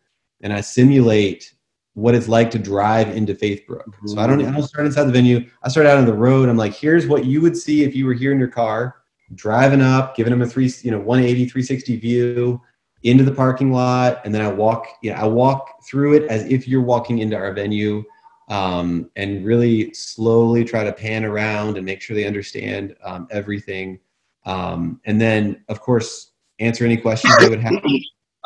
[0.43, 1.55] and I simulate
[1.95, 3.95] what it's like to drive into Faithbrook.
[4.07, 5.49] So I don't I don't start inside the venue.
[5.63, 6.49] I start out on the road.
[6.49, 8.97] I'm like, here's what you would see if you were here in your car,
[9.35, 12.61] driving up, giving them a three, you know, 180, 360 view
[13.05, 16.45] into the parking lot, and then I walk, you know, I walk through it as
[16.47, 18.03] if you're walking into our venue,
[18.55, 23.99] um, and really slowly try to pan around and make sure they understand um, everything,
[24.47, 27.83] um, and then of course answer any questions they would have.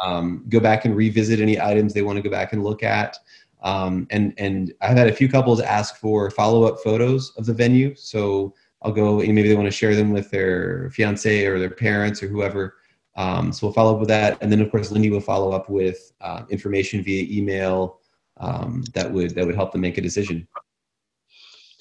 [0.01, 3.17] Um, go back and revisit any items they want to go back and look at.
[3.65, 7.53] Um, and and I've had a few couples ask for follow up photos of the
[7.53, 7.97] venue.
[7.97, 11.71] So I'll go and maybe they want to share them with their fiance or their
[11.71, 12.77] parents or whoever.
[13.17, 15.69] Um, so we'll follow up with that, and then of course Lindy will follow up
[15.69, 17.98] with uh, information via email
[18.39, 20.47] um, that would that would help them make a decision.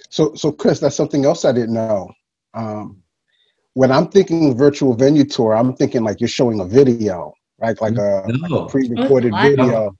[0.10, 2.10] So so Chris, that's something else I didn't know.
[2.54, 3.02] Um,
[3.74, 7.80] when I'm thinking virtual venue tour, I'm thinking like you're showing a video, right?
[7.80, 8.48] Like a, no.
[8.48, 9.96] like a pre-recorded oh, video.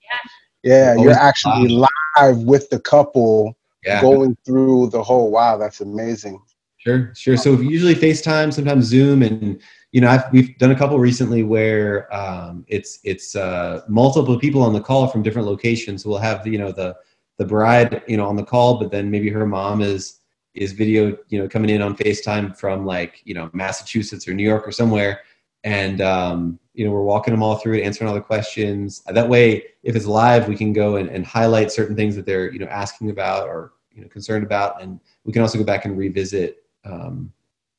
[0.64, 1.90] Yeah, yeah you're actually live.
[2.18, 4.02] live with the couple yeah.
[4.02, 5.32] going through the whole.
[5.32, 6.42] Wow, that's amazing.
[6.78, 7.38] Sure, sure.
[7.38, 12.14] So usually FaceTime, sometimes Zoom, and you know, I've, we've done a couple recently where
[12.14, 16.06] um, it's it's uh, multiple people on the call from different locations.
[16.06, 16.96] We'll have you know the
[17.38, 20.20] the bride you know on the call, but then maybe her mom is
[20.56, 24.44] is video you know coming in on FaceTime from like you know Massachusetts or New
[24.44, 25.22] York or somewhere,
[25.64, 29.02] and um, you know we're walking them all through it, answering all the questions.
[29.08, 32.52] That way, if it's live, we can go and, and highlight certain things that they're
[32.52, 35.86] you know asking about or you know concerned about, and we can also go back
[35.86, 37.32] and revisit um,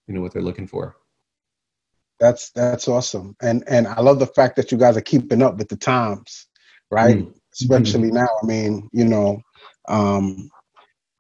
[0.07, 0.97] you know what they're looking for.
[2.21, 5.57] That's that's awesome, and and I love the fact that you guys are keeping up
[5.57, 6.49] with the times,
[6.91, 7.19] right?
[7.19, 7.31] Mm-hmm.
[7.53, 8.29] Especially now.
[8.43, 9.41] I mean, you know,
[9.89, 10.51] um,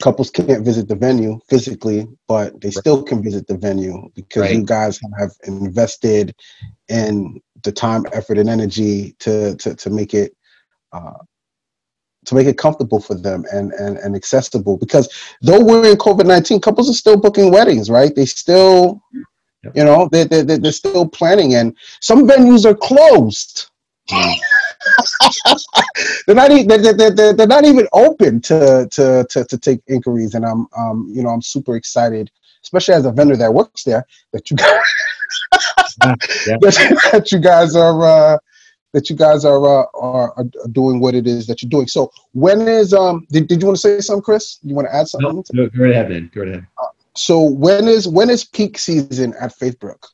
[0.03, 4.57] couples can't visit the venue physically, but they still can visit the venue because right.
[4.57, 6.35] you guys have invested
[6.89, 10.35] in the time, effort, and energy to to to make it.
[10.93, 11.15] Uh,
[12.25, 15.09] to make it comfortable for them and, and, and accessible because
[15.41, 19.01] though we're in covid-19 couples are still booking weddings right they still
[19.64, 19.77] Yep.
[19.77, 23.71] You know, they, they, they're still planning, and some venues are closed.
[24.11, 24.35] Mm.
[26.27, 30.35] they're not even they're, they're, they're not even open to, to to to take inquiries,
[30.35, 32.31] and I'm um you know I'm super excited,
[32.62, 34.81] especially as a vendor that works there, that you guys
[36.05, 36.14] yeah.
[36.61, 38.38] that, that, you guys are uh,
[38.92, 41.87] that you guys are, uh, are are doing what it is that you're doing.
[41.87, 44.59] So when is um did, did you want to say something, Chris?
[44.62, 45.35] You want to add something?
[45.35, 46.31] No, no go right ahead, man.
[46.35, 46.66] Go right ahead.
[46.81, 46.87] Uh,
[47.19, 50.05] so when is when is peak season at Faithbrook?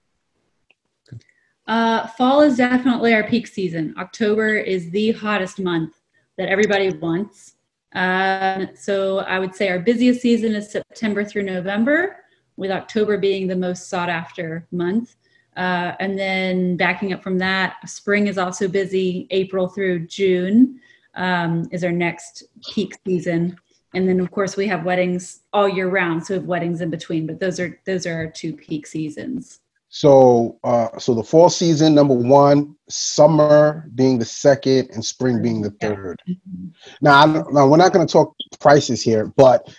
[1.67, 3.95] Uh, fall is definitely our peak season.
[3.99, 6.01] October is the hottest month
[6.37, 7.55] that everybody wants.
[7.95, 12.25] Uh, so I would say our busiest season is September through November,
[12.57, 15.17] with October being the most sought after month.
[15.57, 19.27] Uh, and then backing up from that, spring is also busy.
[19.31, 20.81] April through June
[21.15, 23.57] um, is our next peak season
[23.95, 26.91] and then of course we have weddings all year round so we have weddings in
[26.91, 29.61] between but those are those are our two peak seasons.
[29.89, 35.63] So uh so the fall season number one summer being the second and spring being
[35.63, 36.21] the third.
[36.29, 36.69] Mm-hmm.
[37.01, 39.73] now now we're not going to talk prices here but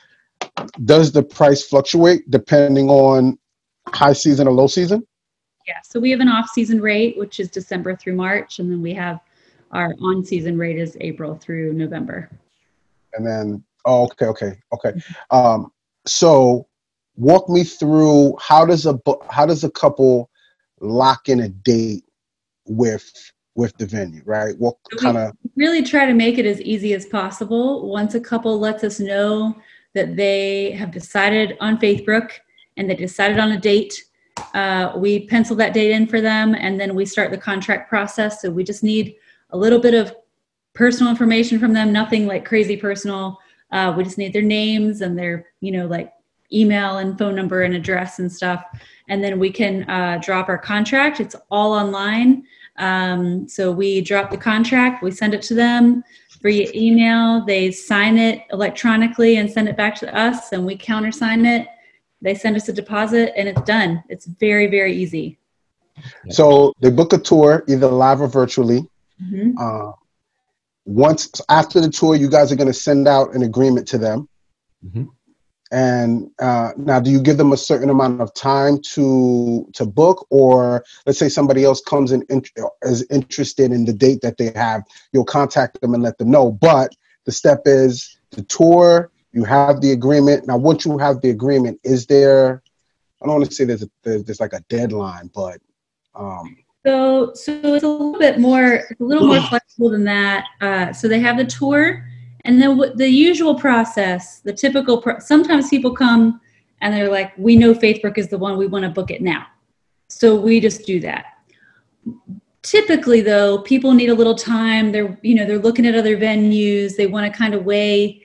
[0.85, 3.37] does the price fluctuate depending on
[3.89, 5.05] high season or low season?
[5.67, 8.81] Yeah so we have an off season rate which is december through march and then
[8.81, 9.19] we have
[9.71, 12.29] our on season rate is april through november.
[13.15, 14.93] And then Oh, okay, okay, okay.
[15.31, 15.71] Um,
[16.05, 16.67] so
[17.15, 20.29] walk me through how does a how does a couple
[20.81, 22.03] lock in a date
[22.67, 24.55] with with the venue, right?
[24.57, 27.89] What kind of really try to make it as easy as possible.
[27.89, 29.55] Once a couple lets us know
[29.93, 32.31] that they have decided on Faithbrook
[32.75, 34.03] and they decided on a date,
[34.53, 38.41] uh, we pencil that date in for them, and then we start the contract process.
[38.41, 39.15] So we just need
[39.51, 40.13] a little bit of
[40.73, 43.39] personal information from them, nothing like crazy personal.
[43.71, 46.13] Uh, we just need their names and their, you know, like
[46.53, 48.63] email and phone number and address and stuff.
[49.09, 51.19] And then we can uh, drop our contract.
[51.19, 52.45] It's all online.
[52.77, 56.03] Um, so we drop the contract, we send it to them
[56.41, 57.45] via email.
[57.45, 61.67] They sign it electronically and send it back to us, and we countersign it.
[62.21, 64.03] They send us a deposit, and it's done.
[64.09, 65.37] It's very, very easy.
[66.29, 68.85] So they book a tour, either live or virtually.
[69.23, 69.57] Mm-hmm.
[69.57, 69.93] Uh,
[70.85, 74.29] once after the tour, you guys are going to send out an agreement to them.
[74.85, 75.05] Mm-hmm.
[75.71, 80.27] And uh, now, do you give them a certain amount of time to to book,
[80.29, 82.23] or let's say somebody else comes in,
[82.83, 86.51] is interested in the date that they have, you'll contact them and let them know.
[86.51, 86.95] But
[87.25, 89.11] the step is the tour.
[89.33, 90.45] You have the agreement.
[90.47, 92.61] Now, once you have the agreement, is there?
[93.21, 95.59] I don't want to say there's a, there's, there's like a deadline, but
[96.13, 100.45] um, so, so it's a little bit more, a little more flexible than that.
[100.61, 102.05] Uh, so they have the tour,
[102.43, 105.01] and then the usual process, the typical.
[105.01, 106.39] Pro- sometimes people come
[106.81, 108.57] and they're like, "We know Faithbrook is the one.
[108.57, 109.47] We want to book it now."
[110.09, 111.25] So we just do that.
[112.61, 114.91] Typically, though, people need a little time.
[114.91, 116.95] They're, you know, they're looking at other venues.
[116.95, 118.21] They want to kind of weigh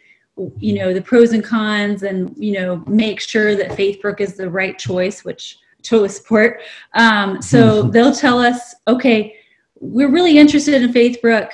[0.58, 4.48] you know the pros and cons and you know make sure that faithbrook is the
[4.48, 6.62] right choice which totally support.
[6.94, 9.36] Um, so they'll tell us, okay,
[9.80, 11.50] we're really interested in Faithbrook.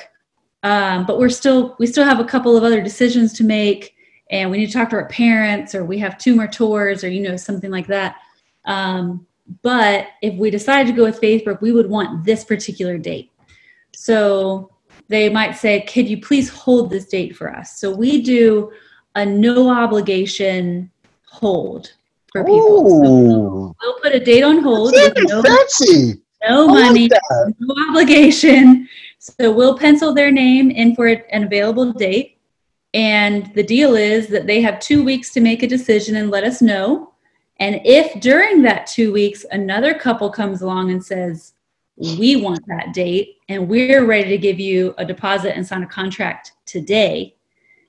[0.63, 3.95] um, but we're still we still have a couple of other decisions to make
[4.31, 7.09] and we need to talk to our parents or we have two more tours or
[7.09, 8.17] you know something like that
[8.65, 9.25] um,
[9.63, 13.31] but if we decided to go with faithbrook we would want this particular date
[13.95, 14.71] so
[15.09, 18.71] they might say could you please hold this date for us so we do
[19.15, 20.91] a no obligation
[21.29, 21.93] hold
[22.33, 22.89] for people.
[22.89, 27.09] So we'll, we'll put a date on hold no, fancy no money
[27.59, 28.89] no obligation.
[29.19, 32.39] So we'll pencil their name in for an available date.
[32.95, 36.45] And the deal is that they have two weeks to make a decision and let
[36.45, 37.13] us know.
[37.59, 41.55] And if during that two weeks another couple comes along and says,
[41.97, 45.87] we want that date and we're ready to give you a deposit and sign a
[45.87, 47.36] contract today,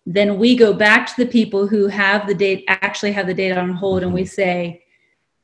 [0.10, 3.58] then we go back to the people who have the date, actually have the date
[3.58, 4.82] on hold, and we say,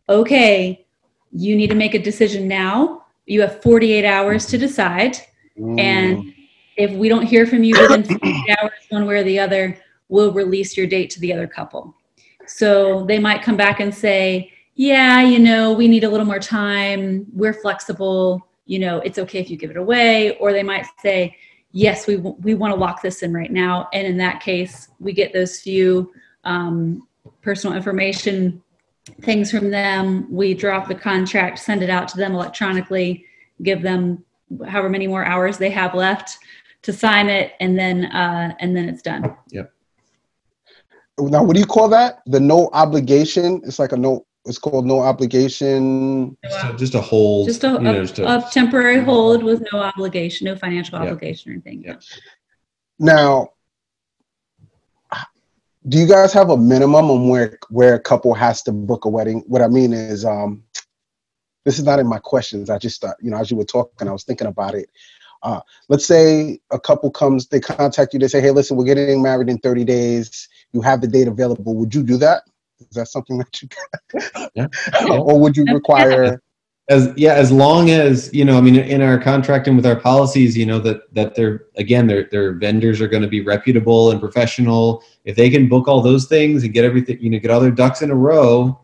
[0.07, 0.87] okay,
[1.33, 3.03] you need to make a decision now.
[3.25, 5.17] You have 48 hours to decide.
[5.57, 6.33] And mm.
[6.77, 10.31] if we don't hear from you within 48 hours, one way or the other, we'll
[10.31, 11.93] release your date to the other couple.
[12.47, 16.39] So they might come back and say, yeah, you know, we need a little more
[16.39, 17.25] time.
[17.33, 18.47] We're flexible.
[18.65, 20.37] You know, it's okay if you give it away.
[20.37, 21.35] Or they might say,
[21.73, 23.89] yes, we, we want to lock this in right now.
[23.93, 26.13] And in that case, we get those few
[26.45, 27.07] um,
[27.41, 28.61] personal information
[29.21, 30.31] things from them.
[30.31, 33.25] We drop the contract, send it out to them electronically,
[33.61, 34.23] give them
[34.65, 36.37] however many more hours they have left
[36.83, 39.35] to sign it, and then uh, and then it's done.
[39.51, 39.73] Yep.
[41.19, 42.21] Now, what do you call that?
[42.25, 43.61] The no obligation.
[43.65, 44.25] It's like a no.
[44.45, 46.37] It's called no obligation.
[46.43, 47.47] Just a, just a hold.
[47.47, 51.07] Just a, a, know, just a, a temporary hold with no obligation, no financial yep.
[51.07, 51.83] obligation or anything.
[51.83, 52.01] Yep.
[52.99, 53.49] Now,
[55.87, 59.09] do you guys have a minimum on where where a couple has to book a
[59.09, 59.43] wedding?
[59.47, 60.63] What I mean is, um,
[61.65, 62.69] this is not in my questions.
[62.69, 64.89] I just, uh, you know, as you were talking, I was thinking about it.
[65.41, 69.21] Uh, let's say a couple comes, they contact you, they say, hey, listen, we're getting
[69.21, 70.47] married in 30 days.
[70.71, 71.75] You have the date available.
[71.75, 72.43] Would you do that?
[72.89, 73.69] Is that something that you
[74.55, 74.67] yeah.
[75.09, 76.41] or would you require?
[76.89, 79.95] As yeah, as long as you know, I mean, in our contract and with our
[79.95, 84.11] policies, you know that that they're again, their their vendors are going to be reputable
[84.11, 85.01] and professional.
[85.23, 87.71] If they can book all those things and get everything, you know, get all their
[87.71, 88.81] ducks in a row,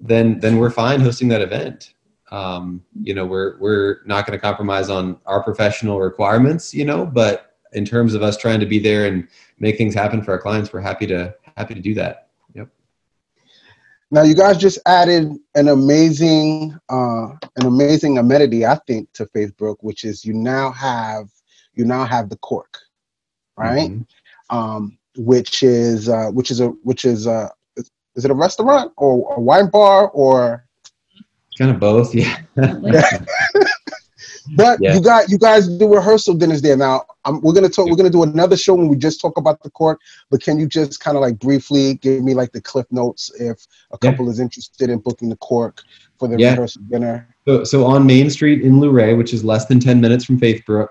[0.00, 1.94] then then we're fine hosting that event
[2.30, 7.06] um, you know we're we're not going to compromise on our professional requirements you know
[7.06, 10.38] but in terms of us trying to be there and make things happen for our
[10.38, 12.25] clients we're happy to happy to do that yep
[14.10, 19.76] now you guys just added an amazing uh, an amazing amenity i think to faithbrook
[19.80, 21.28] which is you now have
[21.74, 22.78] you now have the cork
[23.56, 24.56] right mm-hmm.
[24.56, 27.50] um, which is uh, which is a which is a
[28.14, 30.66] is it a restaurant or a wine bar or
[31.58, 32.42] Kind of both, yeah.
[34.54, 34.94] but yeah.
[34.94, 37.04] you got you guys do rehearsal dinners there now.
[37.24, 37.86] Um, we're gonna talk.
[37.88, 40.00] We're gonna do another show when we just talk about the Cork.
[40.30, 43.66] But can you just kind of like briefly give me like the cliff notes if
[43.90, 44.32] a couple yeah.
[44.32, 45.82] is interested in booking the cork
[46.18, 46.50] for the yeah.
[46.50, 47.34] rehearsal dinner?
[47.46, 50.88] So, so on Main Street in Luray, which is less than ten minutes from Faithbrook,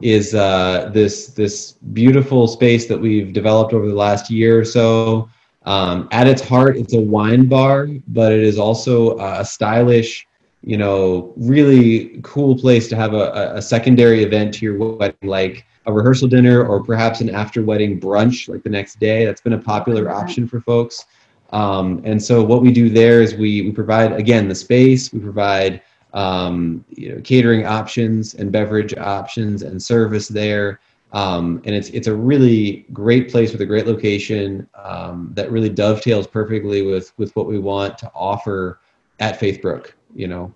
[0.00, 5.28] is uh, this this beautiful space that we've developed over the last year or so.
[5.64, 10.26] Um, at its heart, it's a wine bar, but it is also a stylish,
[10.62, 15.66] you know, really cool place to have a, a secondary event to your wedding, like
[15.86, 19.24] a rehearsal dinner or perhaps an after wedding brunch, like the next day.
[19.24, 21.06] That's been a popular option for folks.
[21.50, 25.20] Um, and so what we do there is we, we provide again the space, we
[25.20, 25.80] provide
[26.12, 30.80] um, you know, catering options and beverage options and service there.
[31.12, 35.70] Um, and it's it's a really great place with a great location um, that really
[35.70, 38.80] dovetails perfectly with with what we want to offer
[39.18, 39.92] at Faithbrook.
[40.14, 40.54] You know,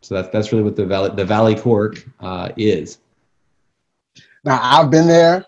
[0.00, 2.98] so that's that's really what the Valley the Valley Cork uh, is.
[4.44, 5.44] Now I've been there.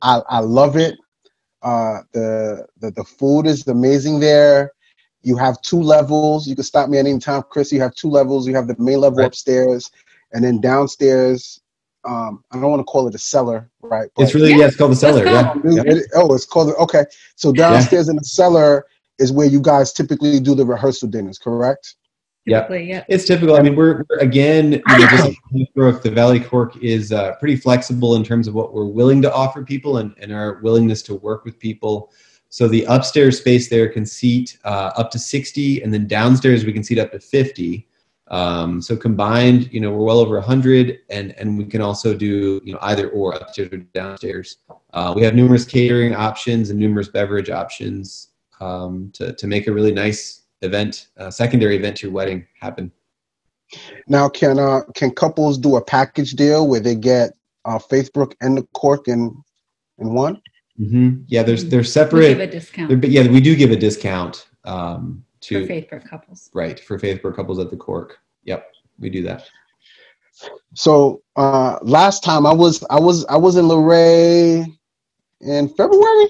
[0.00, 0.96] I I love it.
[1.62, 4.72] Uh, the the the food is amazing there.
[5.22, 6.48] You have two levels.
[6.48, 7.72] You can stop me at any time, Chris.
[7.72, 8.46] You have two levels.
[8.46, 9.26] You have the main level right.
[9.26, 9.90] upstairs,
[10.32, 11.62] and then downstairs
[12.04, 14.10] um, I don't want to call it a cellar, right?
[14.14, 15.24] But it's really yeah, it's called the cellar.
[15.24, 15.54] Yeah.
[15.64, 17.04] It, oh, it's called okay.
[17.36, 18.12] So downstairs yeah.
[18.12, 18.86] in the cellar
[19.18, 21.94] is where you guys typically do the rehearsal dinners, correct?
[22.44, 23.04] Yeah, yeah.
[23.08, 23.54] It's typical.
[23.54, 27.56] I mean, we're, we're again, you know, just like the Valley Cork is uh, pretty
[27.56, 31.14] flexible in terms of what we're willing to offer people and, and our willingness to
[31.14, 32.12] work with people.
[32.48, 36.72] So the upstairs space there can seat uh, up to 60, and then downstairs we
[36.72, 37.88] can seat up to 50.
[38.28, 42.60] Um, so combined, you know, we're well over 100, and and we can also do
[42.64, 44.58] you know either or upstairs or downstairs.
[44.92, 48.28] Uh, we have numerous catering options and numerous beverage options
[48.60, 52.90] um, to to make a really nice event, uh, secondary event to your wedding happen.
[54.08, 57.32] Now, can uh, can couples do a package deal where they get
[57.64, 59.34] uh, Faithbrook and the Cork in
[59.98, 60.40] in one.
[60.76, 62.28] hmm Yeah, there's they're We separate.
[62.28, 66.08] give a discount they're- but yeah, we do give a discount um, for to Faithbrook
[66.08, 66.50] couples.
[66.54, 68.18] right for Faithbrook couples at the Cork.
[68.44, 69.48] Yep, we do that.
[70.74, 74.66] So uh, last time I was I was I was in Luray
[75.40, 76.28] in February.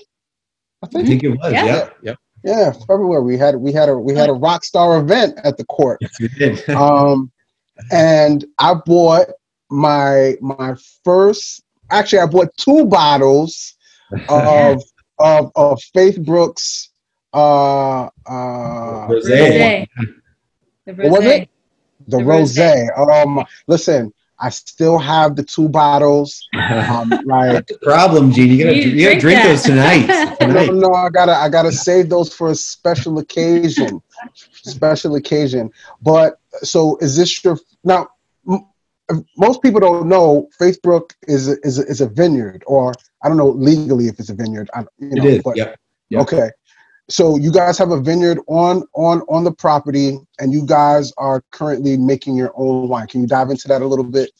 [0.82, 1.06] I I think.
[1.08, 1.52] think it was.
[1.52, 1.64] Yeah.
[1.64, 1.96] Yep.
[2.02, 2.16] Yep.
[2.44, 3.22] Yeah, February.
[3.22, 5.98] We had we had a we had a rock star event at the Cork.
[6.00, 6.68] Yes, we did.
[6.70, 7.30] um,
[7.90, 9.28] and I bought
[9.70, 10.74] my my
[11.04, 11.62] first.
[11.90, 13.74] Actually, I bought two bottles
[14.28, 14.82] of
[15.18, 16.90] of of Faithbrook's.
[17.34, 19.08] Uh, uh, Rosé.
[19.08, 19.88] Rosé.
[20.84, 21.48] The What was it?
[22.08, 22.98] the, The rosé.
[22.98, 24.12] Um, listen,
[24.42, 26.48] I still have the two bottles.
[26.54, 28.50] Um, like That's the problem, Gene.
[28.50, 30.08] You gotta, You you gotta drink drink those tonight.
[30.40, 30.72] no, tonight.
[30.72, 34.02] no, I gotta I gotta save those for a special occasion.
[34.64, 35.70] special occasion.
[36.02, 38.08] But so is this your now?
[38.50, 38.66] m-
[39.36, 43.36] Most people don't know Faithbrook is a, is a, is a vineyard, or I don't
[43.36, 44.70] know legally if it's a vineyard.
[44.74, 45.42] I, you It know, is.
[45.42, 45.76] but Yep.
[46.10, 46.22] Yep.
[46.22, 46.50] okay.
[47.08, 51.42] So you guys have a vineyard on on on the property, and you guys are
[51.50, 53.06] currently making your own wine.
[53.06, 54.30] Can you dive into that a little bit?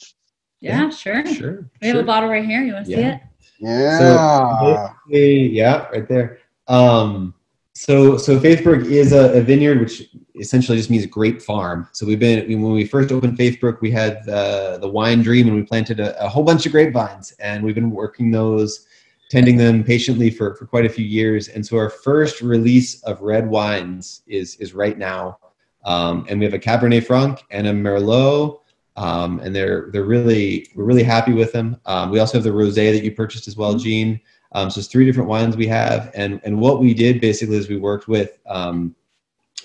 [0.60, 1.26] Yeah, sure.
[1.26, 1.68] Sure.
[1.80, 2.02] We have sure.
[2.02, 2.62] a bottle right here.
[2.62, 3.20] You want to see it?
[3.58, 4.92] Yeah.
[5.10, 6.38] Hey, yeah, right there.
[6.68, 7.34] Um,
[7.74, 11.88] so, so Faithbrook is a, a vineyard, which essentially just means grape farm.
[11.92, 15.56] So we've been when we first opened Faithbrook, we had the the wine dream, and
[15.56, 18.86] we planted a, a whole bunch of grapevines, and we've been working those,
[19.32, 21.48] tending them patiently for for quite a few years.
[21.48, 25.38] And so our first release of red wines is is right now,
[25.86, 28.58] um, and we have a Cabernet Franc and a Merlot.
[28.94, 31.80] Um, and they're they're really we're really happy with them.
[31.86, 34.20] Um, we also have the rosé that you purchased as well, Gene.
[34.54, 37.70] Um, so it's three different wines we have, and and what we did basically is
[37.70, 38.94] we worked with um,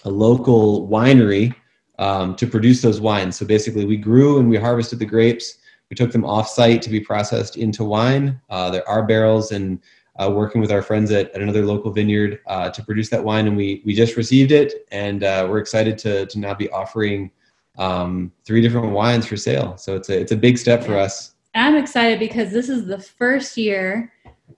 [0.06, 1.54] a local winery
[2.00, 3.36] um, to produce those wines.
[3.38, 5.58] So basically, we grew and we harvested the grapes.
[5.90, 8.40] We took them off site to be processed into wine.
[8.50, 9.80] Uh, there are barrels, and
[10.20, 13.48] uh, working with our friends at, at another local vineyard uh, to produce that wine,
[13.48, 17.32] and we we just received it, and uh, we're excited to to now be offering
[17.78, 19.78] um, three different wines for sale.
[19.78, 21.36] So it's a it's a big step for us.
[21.56, 24.12] I'm excited because this is the first year.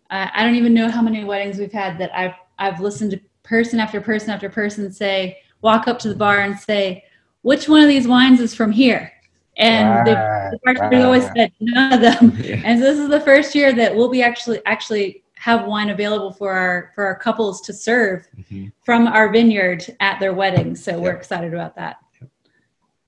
[0.09, 3.21] Uh, I don't even know how many weddings we've had that I've I've listened to
[3.43, 7.03] person after person after person say, walk up to the bar and say,
[7.41, 9.11] which one of these wines is from here?
[9.59, 11.35] And the, Right, the bartender always right.
[11.35, 12.31] said none of them.
[12.43, 12.61] Yeah.
[12.63, 16.31] And so this is the first year that we'll be actually actually have wine available
[16.31, 18.71] for our for our couples to serve Mhm.
[18.83, 20.75] from our vineyard at their wedding.
[20.75, 21.97] So we're excited about that.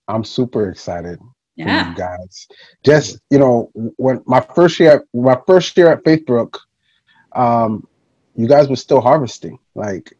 [0.08, 1.20] I'm super excited.
[1.20, 1.90] for Yeah.
[1.90, 2.48] you guys.
[2.84, 6.58] Just you know, when my first year, my first year at Faithbrook,
[7.34, 7.86] um,
[8.36, 9.58] you guys were still harvesting.
[9.76, 10.14] Like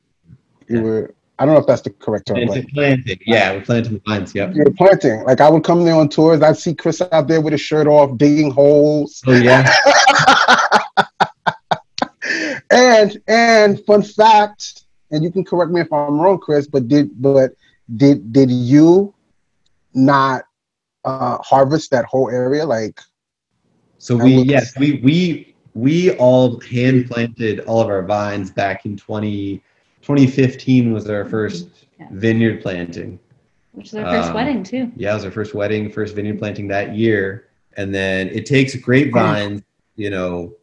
[0.68, 0.84] you Yeah.
[0.84, 1.16] were.
[1.42, 3.20] I don't know if that's the correct term, but Planting, planting.
[3.26, 4.36] Yeah, we're planting the vines.
[4.36, 4.54] Yep.
[4.54, 5.24] you were planting.
[5.24, 6.40] Like I would come there on tours.
[6.44, 9.24] I'd see Chris out there with his shirt off, digging holes.
[9.26, 9.68] Oh yeah.
[12.70, 17.10] and and fun fact, and you can correct me if I'm wrong, Chris, but did
[17.20, 17.54] but
[17.96, 19.12] did did you
[19.96, 20.44] not
[21.04, 22.68] uh, harvest that whole area?
[22.68, 23.02] Like
[23.98, 28.96] So we yes we we we all hand planted all of our vines back in
[28.96, 29.64] 20,
[30.16, 32.08] 2015 was our first Yeah.
[32.12, 33.18] vineyard planting.
[33.74, 34.92] Which was our first Um, wedding too.
[34.98, 37.46] Yeah, it was our first wedding, first vineyard planting that year,
[37.78, 39.62] and then it takes grapevines,
[39.96, 40.54] you know,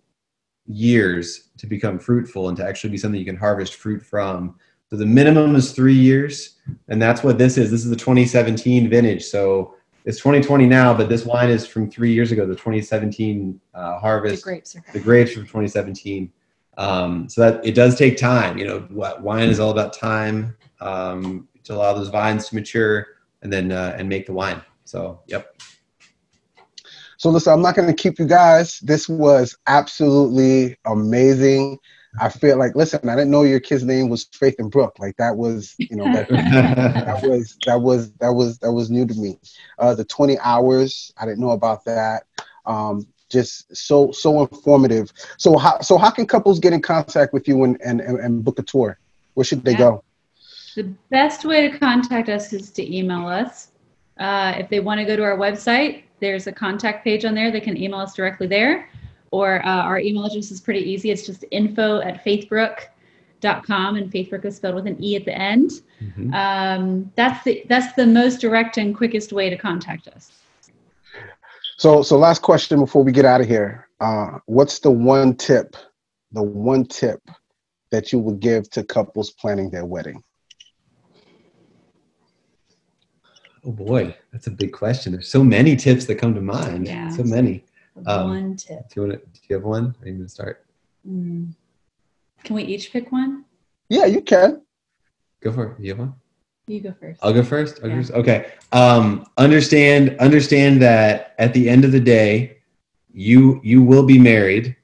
[0.66, 4.54] years to become fruitful and to actually be something you can harvest fruit from.
[4.90, 6.56] So the minimum is three years,
[6.88, 7.70] and that's what this is.
[7.70, 9.24] This is the 2017 vintage.
[9.24, 9.74] So
[10.04, 13.98] it's 2020 now, but this wine is from three years ago, the 2017 uh, The
[13.98, 14.44] harvest.
[14.44, 16.30] grapes are The grapes from 2017.
[16.78, 18.56] Um, so that it does take time.
[18.56, 23.06] You know, what wine is all about time um, to allow those vines to mature
[23.42, 24.62] and then uh, and make the wine.
[24.84, 25.60] So, yep.
[27.18, 28.78] So listen, I'm not going to keep you guys.
[28.78, 31.78] This was absolutely amazing.
[32.20, 34.98] I feel like, listen, I didn't know your kid's name was Faith and Brooke.
[34.98, 39.04] Like that was, you know, that, that was that was that was that was new
[39.04, 39.38] to me.
[39.78, 42.24] Uh, the 20 hours, I didn't know about that.
[42.66, 45.12] Um, just so so informative.
[45.36, 48.44] So how so how can couples get in contact with you and and, and, and
[48.44, 48.98] book a tour?
[49.34, 49.78] Where should they Yeah.
[49.78, 50.04] go?
[50.74, 53.68] The best way to contact us is to email us.
[54.18, 57.50] Uh, if they want to go to our website, there's a contact page on there.
[57.50, 58.88] They can email us directly there.
[59.30, 61.10] Or uh, our email address is pretty easy.
[61.10, 65.70] It's just info at faithbrook.com, and Faithbrook is spelled with an E at the end.
[66.02, 66.34] Mhm.
[66.34, 70.32] Um, that's the that's the most direct and quickest way to contact us.
[71.78, 73.88] So so last question before we get out of here.
[74.00, 75.76] Uh, what's the one tip,
[76.32, 77.20] the one tip
[77.90, 80.22] that you would give to couples planning their wedding?
[83.64, 85.12] Oh boy, that's a big question.
[85.12, 86.86] There's so many tips that come to mind.
[86.88, 87.10] Yeah.
[87.10, 87.64] So many.
[88.06, 88.88] Um, one tip.
[88.88, 89.26] Do you want to?
[89.26, 89.94] Do you have one?
[90.02, 90.64] Are you going to start?
[91.08, 91.54] Mm.
[92.42, 93.44] Can we each pick one?
[93.88, 94.62] Yeah, you can.
[95.40, 95.80] Go for it.
[95.80, 96.14] You have one.
[96.68, 97.18] You go first.
[97.22, 97.80] I'll go first.
[97.82, 97.96] I'll Yeah.
[97.96, 98.12] first.
[98.12, 98.46] Okay.
[98.72, 102.58] Um, understand understand that at the end of the day,
[103.12, 104.76] you you will be married,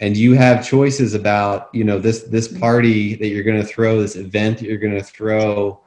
[0.00, 4.00] and you have choices about you know this this party that you're going to throw,
[4.00, 5.80] this event that you're going to throw.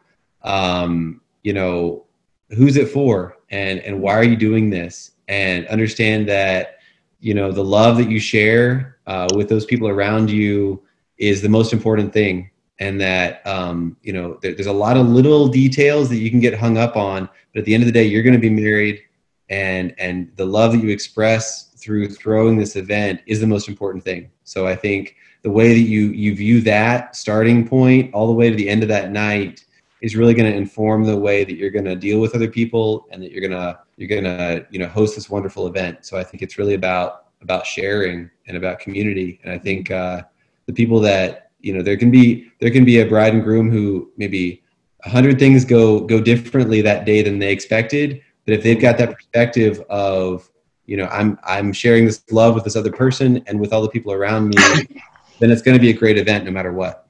[0.44, 2.06] Um, you know,
[2.52, 5.12] who's it for, and and why are you doing this?
[5.28, 6.78] And understand that
[7.20, 10.84] you know the love that you share uh, with those people around you
[11.18, 12.50] is the most important thing
[12.80, 16.40] and that um, you know there, there's a lot of little details that you can
[16.40, 18.50] get hung up on but at the end of the day you're going to be
[18.50, 19.02] married
[19.50, 24.04] and and the love that you express through throwing this event is the most important
[24.04, 24.30] thing.
[24.44, 28.50] So i think the way that you you view that starting point all the way
[28.50, 29.66] to the end of that night
[30.02, 33.06] is really going to inform the way that you're going to deal with other people
[33.12, 36.06] and that you're going to you're going to you know host this wonderful event.
[36.06, 39.40] So i think it's really about about sharing and about community.
[39.44, 40.24] And i think uh,
[40.66, 43.70] the people that you know there can be there can be a bride and groom
[43.70, 44.64] who maybe
[45.06, 48.98] a hundred things go go differently that day than they expected but if they've got
[48.98, 50.50] that perspective of
[50.86, 53.90] you know i'm i'm sharing this love with this other person and with all the
[53.90, 54.56] people around me
[55.40, 57.08] then it's going to be a great event no matter what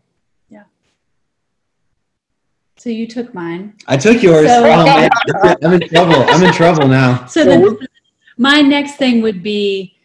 [0.49, 0.63] Yeah.
[2.77, 3.75] So you took mine.
[3.87, 5.09] i took yours So- oh, man.
[5.63, 7.77] i'm in trouble i'm in trouble now So So then
[8.37, 9.95] my next thing would be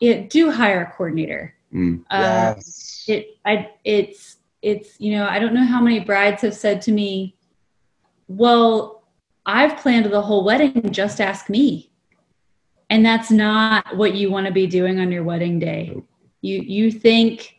[0.00, 1.54] it do hire a coordinator.
[1.74, 2.02] Mm.
[2.10, 3.04] Uh, yes.
[3.06, 6.92] it I it's it's you know, I don't know how many brides have said to
[6.92, 7.34] me,
[8.28, 9.02] "Well,
[9.46, 11.90] I've planned the whole wedding, just ask me."
[12.90, 15.92] And that's not what you want to be doing on your wedding day.
[15.94, 16.06] Nope.
[16.42, 17.56] You you think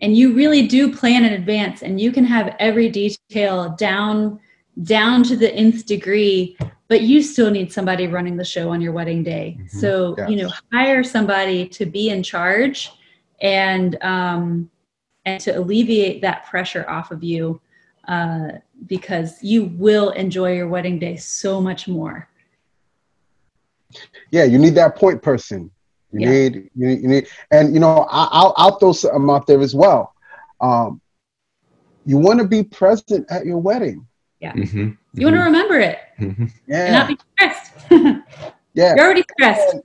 [0.00, 4.38] and you really do plan in advance and you can have every detail down
[4.82, 6.56] down to the nth degree
[6.88, 9.70] but you still need somebody running the show on your wedding day Mhm.
[9.70, 12.90] so you know hire somebody to be in charge
[13.40, 14.70] and um
[15.24, 17.60] and to alleviate that pressure off of you
[18.08, 18.48] uh
[18.86, 22.28] because you will enjoy your wedding day so much more
[24.30, 25.70] yeah, you need that point person.
[26.12, 26.30] You Yeah.
[26.30, 29.60] need you need, you need and you know I, I'll I'll throw something out there
[29.60, 30.12] as well.
[30.60, 31.00] Um,
[32.04, 34.06] you want to be present at your wedding.
[34.42, 34.96] Mhm.
[35.14, 36.50] you want to remember it Mhm.
[36.70, 37.72] and not Yeah, be stressed
[38.74, 38.94] yeah.
[38.96, 39.76] you're already stressed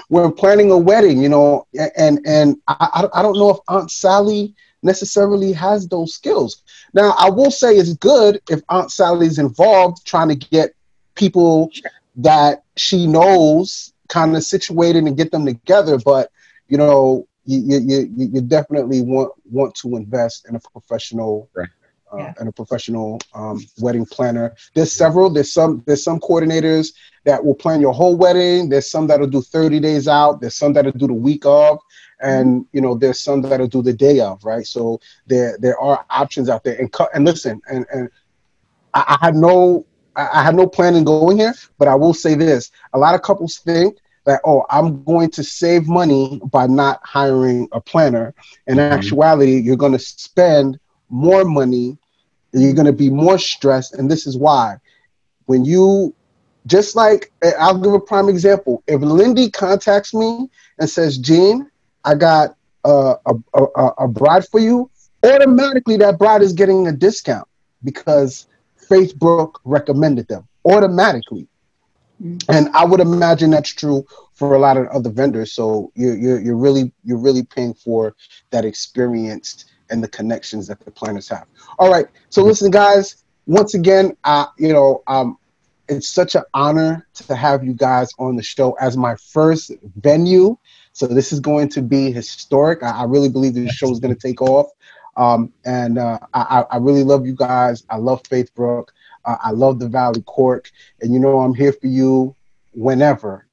[0.08, 1.22] when planning a wedding.
[1.22, 6.62] You know, and and I I don't know if Aunt Sally necessarily has those skills.
[6.92, 10.74] Now, I will say it's good if Aunt Sally's involved trying to get
[11.14, 11.70] people
[12.16, 15.98] that she knows kind of situated and get them together.
[15.98, 16.30] But
[16.68, 21.48] you know, you you, you, you definitely want want to invest in a professional.
[21.54, 21.68] Right.
[22.12, 22.34] Uh, Yeah.
[22.38, 24.54] and a professional um, wedding planner.
[24.74, 25.30] There's several.
[25.30, 25.82] There's some.
[25.86, 26.92] There's some coordinators
[27.24, 28.68] that will plan your whole wedding.
[28.68, 30.40] There's some that'll do 30 days out.
[30.40, 31.78] There's some that'll do the week of,
[32.20, 34.44] and you know, there's some that'll do the day of.
[34.44, 34.66] Right.
[34.66, 36.76] So there there are options out there.
[36.78, 37.62] And cut and listen.
[37.68, 38.10] And and
[38.94, 39.86] I, I had no
[40.16, 43.22] I had no plan in going here, but I will say this: a lot of
[43.22, 43.96] couples think
[44.26, 48.34] that oh, I'm going to save money by not hiring a planner.
[48.66, 48.90] In Mhm.
[48.92, 51.98] actuality, you're going to spend more money.
[52.52, 54.76] You're going to be more stressed, and this is why.
[55.46, 56.14] When you
[56.66, 58.82] just like I'll give a prime example.
[58.86, 60.48] If Lindy contacts me
[60.78, 61.70] and says, "Gene,
[62.04, 64.90] I got a, a, a, a bride for you,"
[65.24, 67.48] automatically that bride is getting a discount
[67.82, 68.46] because
[68.88, 71.48] Faithbrook recommended them automatically.
[72.22, 72.44] Mm.
[72.48, 75.52] And I would imagine that's true for a lot of other vendors.
[75.52, 78.14] So you're, you're, you're really you're really paying for
[78.50, 81.46] that experience and the connections that the planners have.
[81.78, 82.06] All right.
[82.30, 83.24] So listen, guys.
[83.46, 85.36] Once again, uh, you know, um,
[85.88, 90.56] it's such an honor to have you guys on the show as my first venue.
[90.92, 92.82] So this is going to be historic.
[92.82, 94.70] I, I really believe the show is going to take off.
[95.16, 97.84] Um, and uh, I, I really love you guys.
[97.90, 98.88] I love Faithbrook.
[99.24, 100.70] Uh, I love the Valley Cork.
[101.00, 102.34] And you know, I'm here for you
[102.72, 103.46] whenever.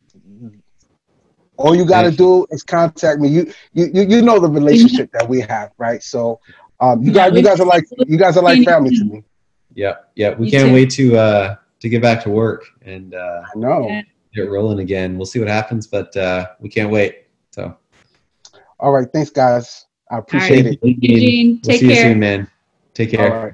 [1.59, 3.27] All you got to do is contact me.
[3.27, 6.01] You, you, you you know the relationship that we have, right?
[6.01, 6.39] So,
[6.79, 9.23] um, you guys, you guys are like you guys are like family to me.
[9.73, 10.33] Yeah, yeah.
[10.35, 10.73] We Me can't too.
[10.73, 14.01] wait to uh, to get back to work and uh, I know.
[14.33, 15.17] Get rolling again.
[15.17, 17.25] We'll see what happens, but uh, we can't wait.
[17.51, 17.75] So
[18.79, 19.07] All right.
[19.11, 19.85] Thanks, guys.
[20.09, 20.79] I appreciate it.
[20.81, 21.49] Thank you, Gene.
[21.55, 22.03] We'll Take see you care.
[22.03, 22.49] soon, man.
[22.93, 23.33] Take care.
[23.33, 23.53] All right.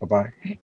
[0.00, 0.06] Bye
[0.44, 0.58] bye.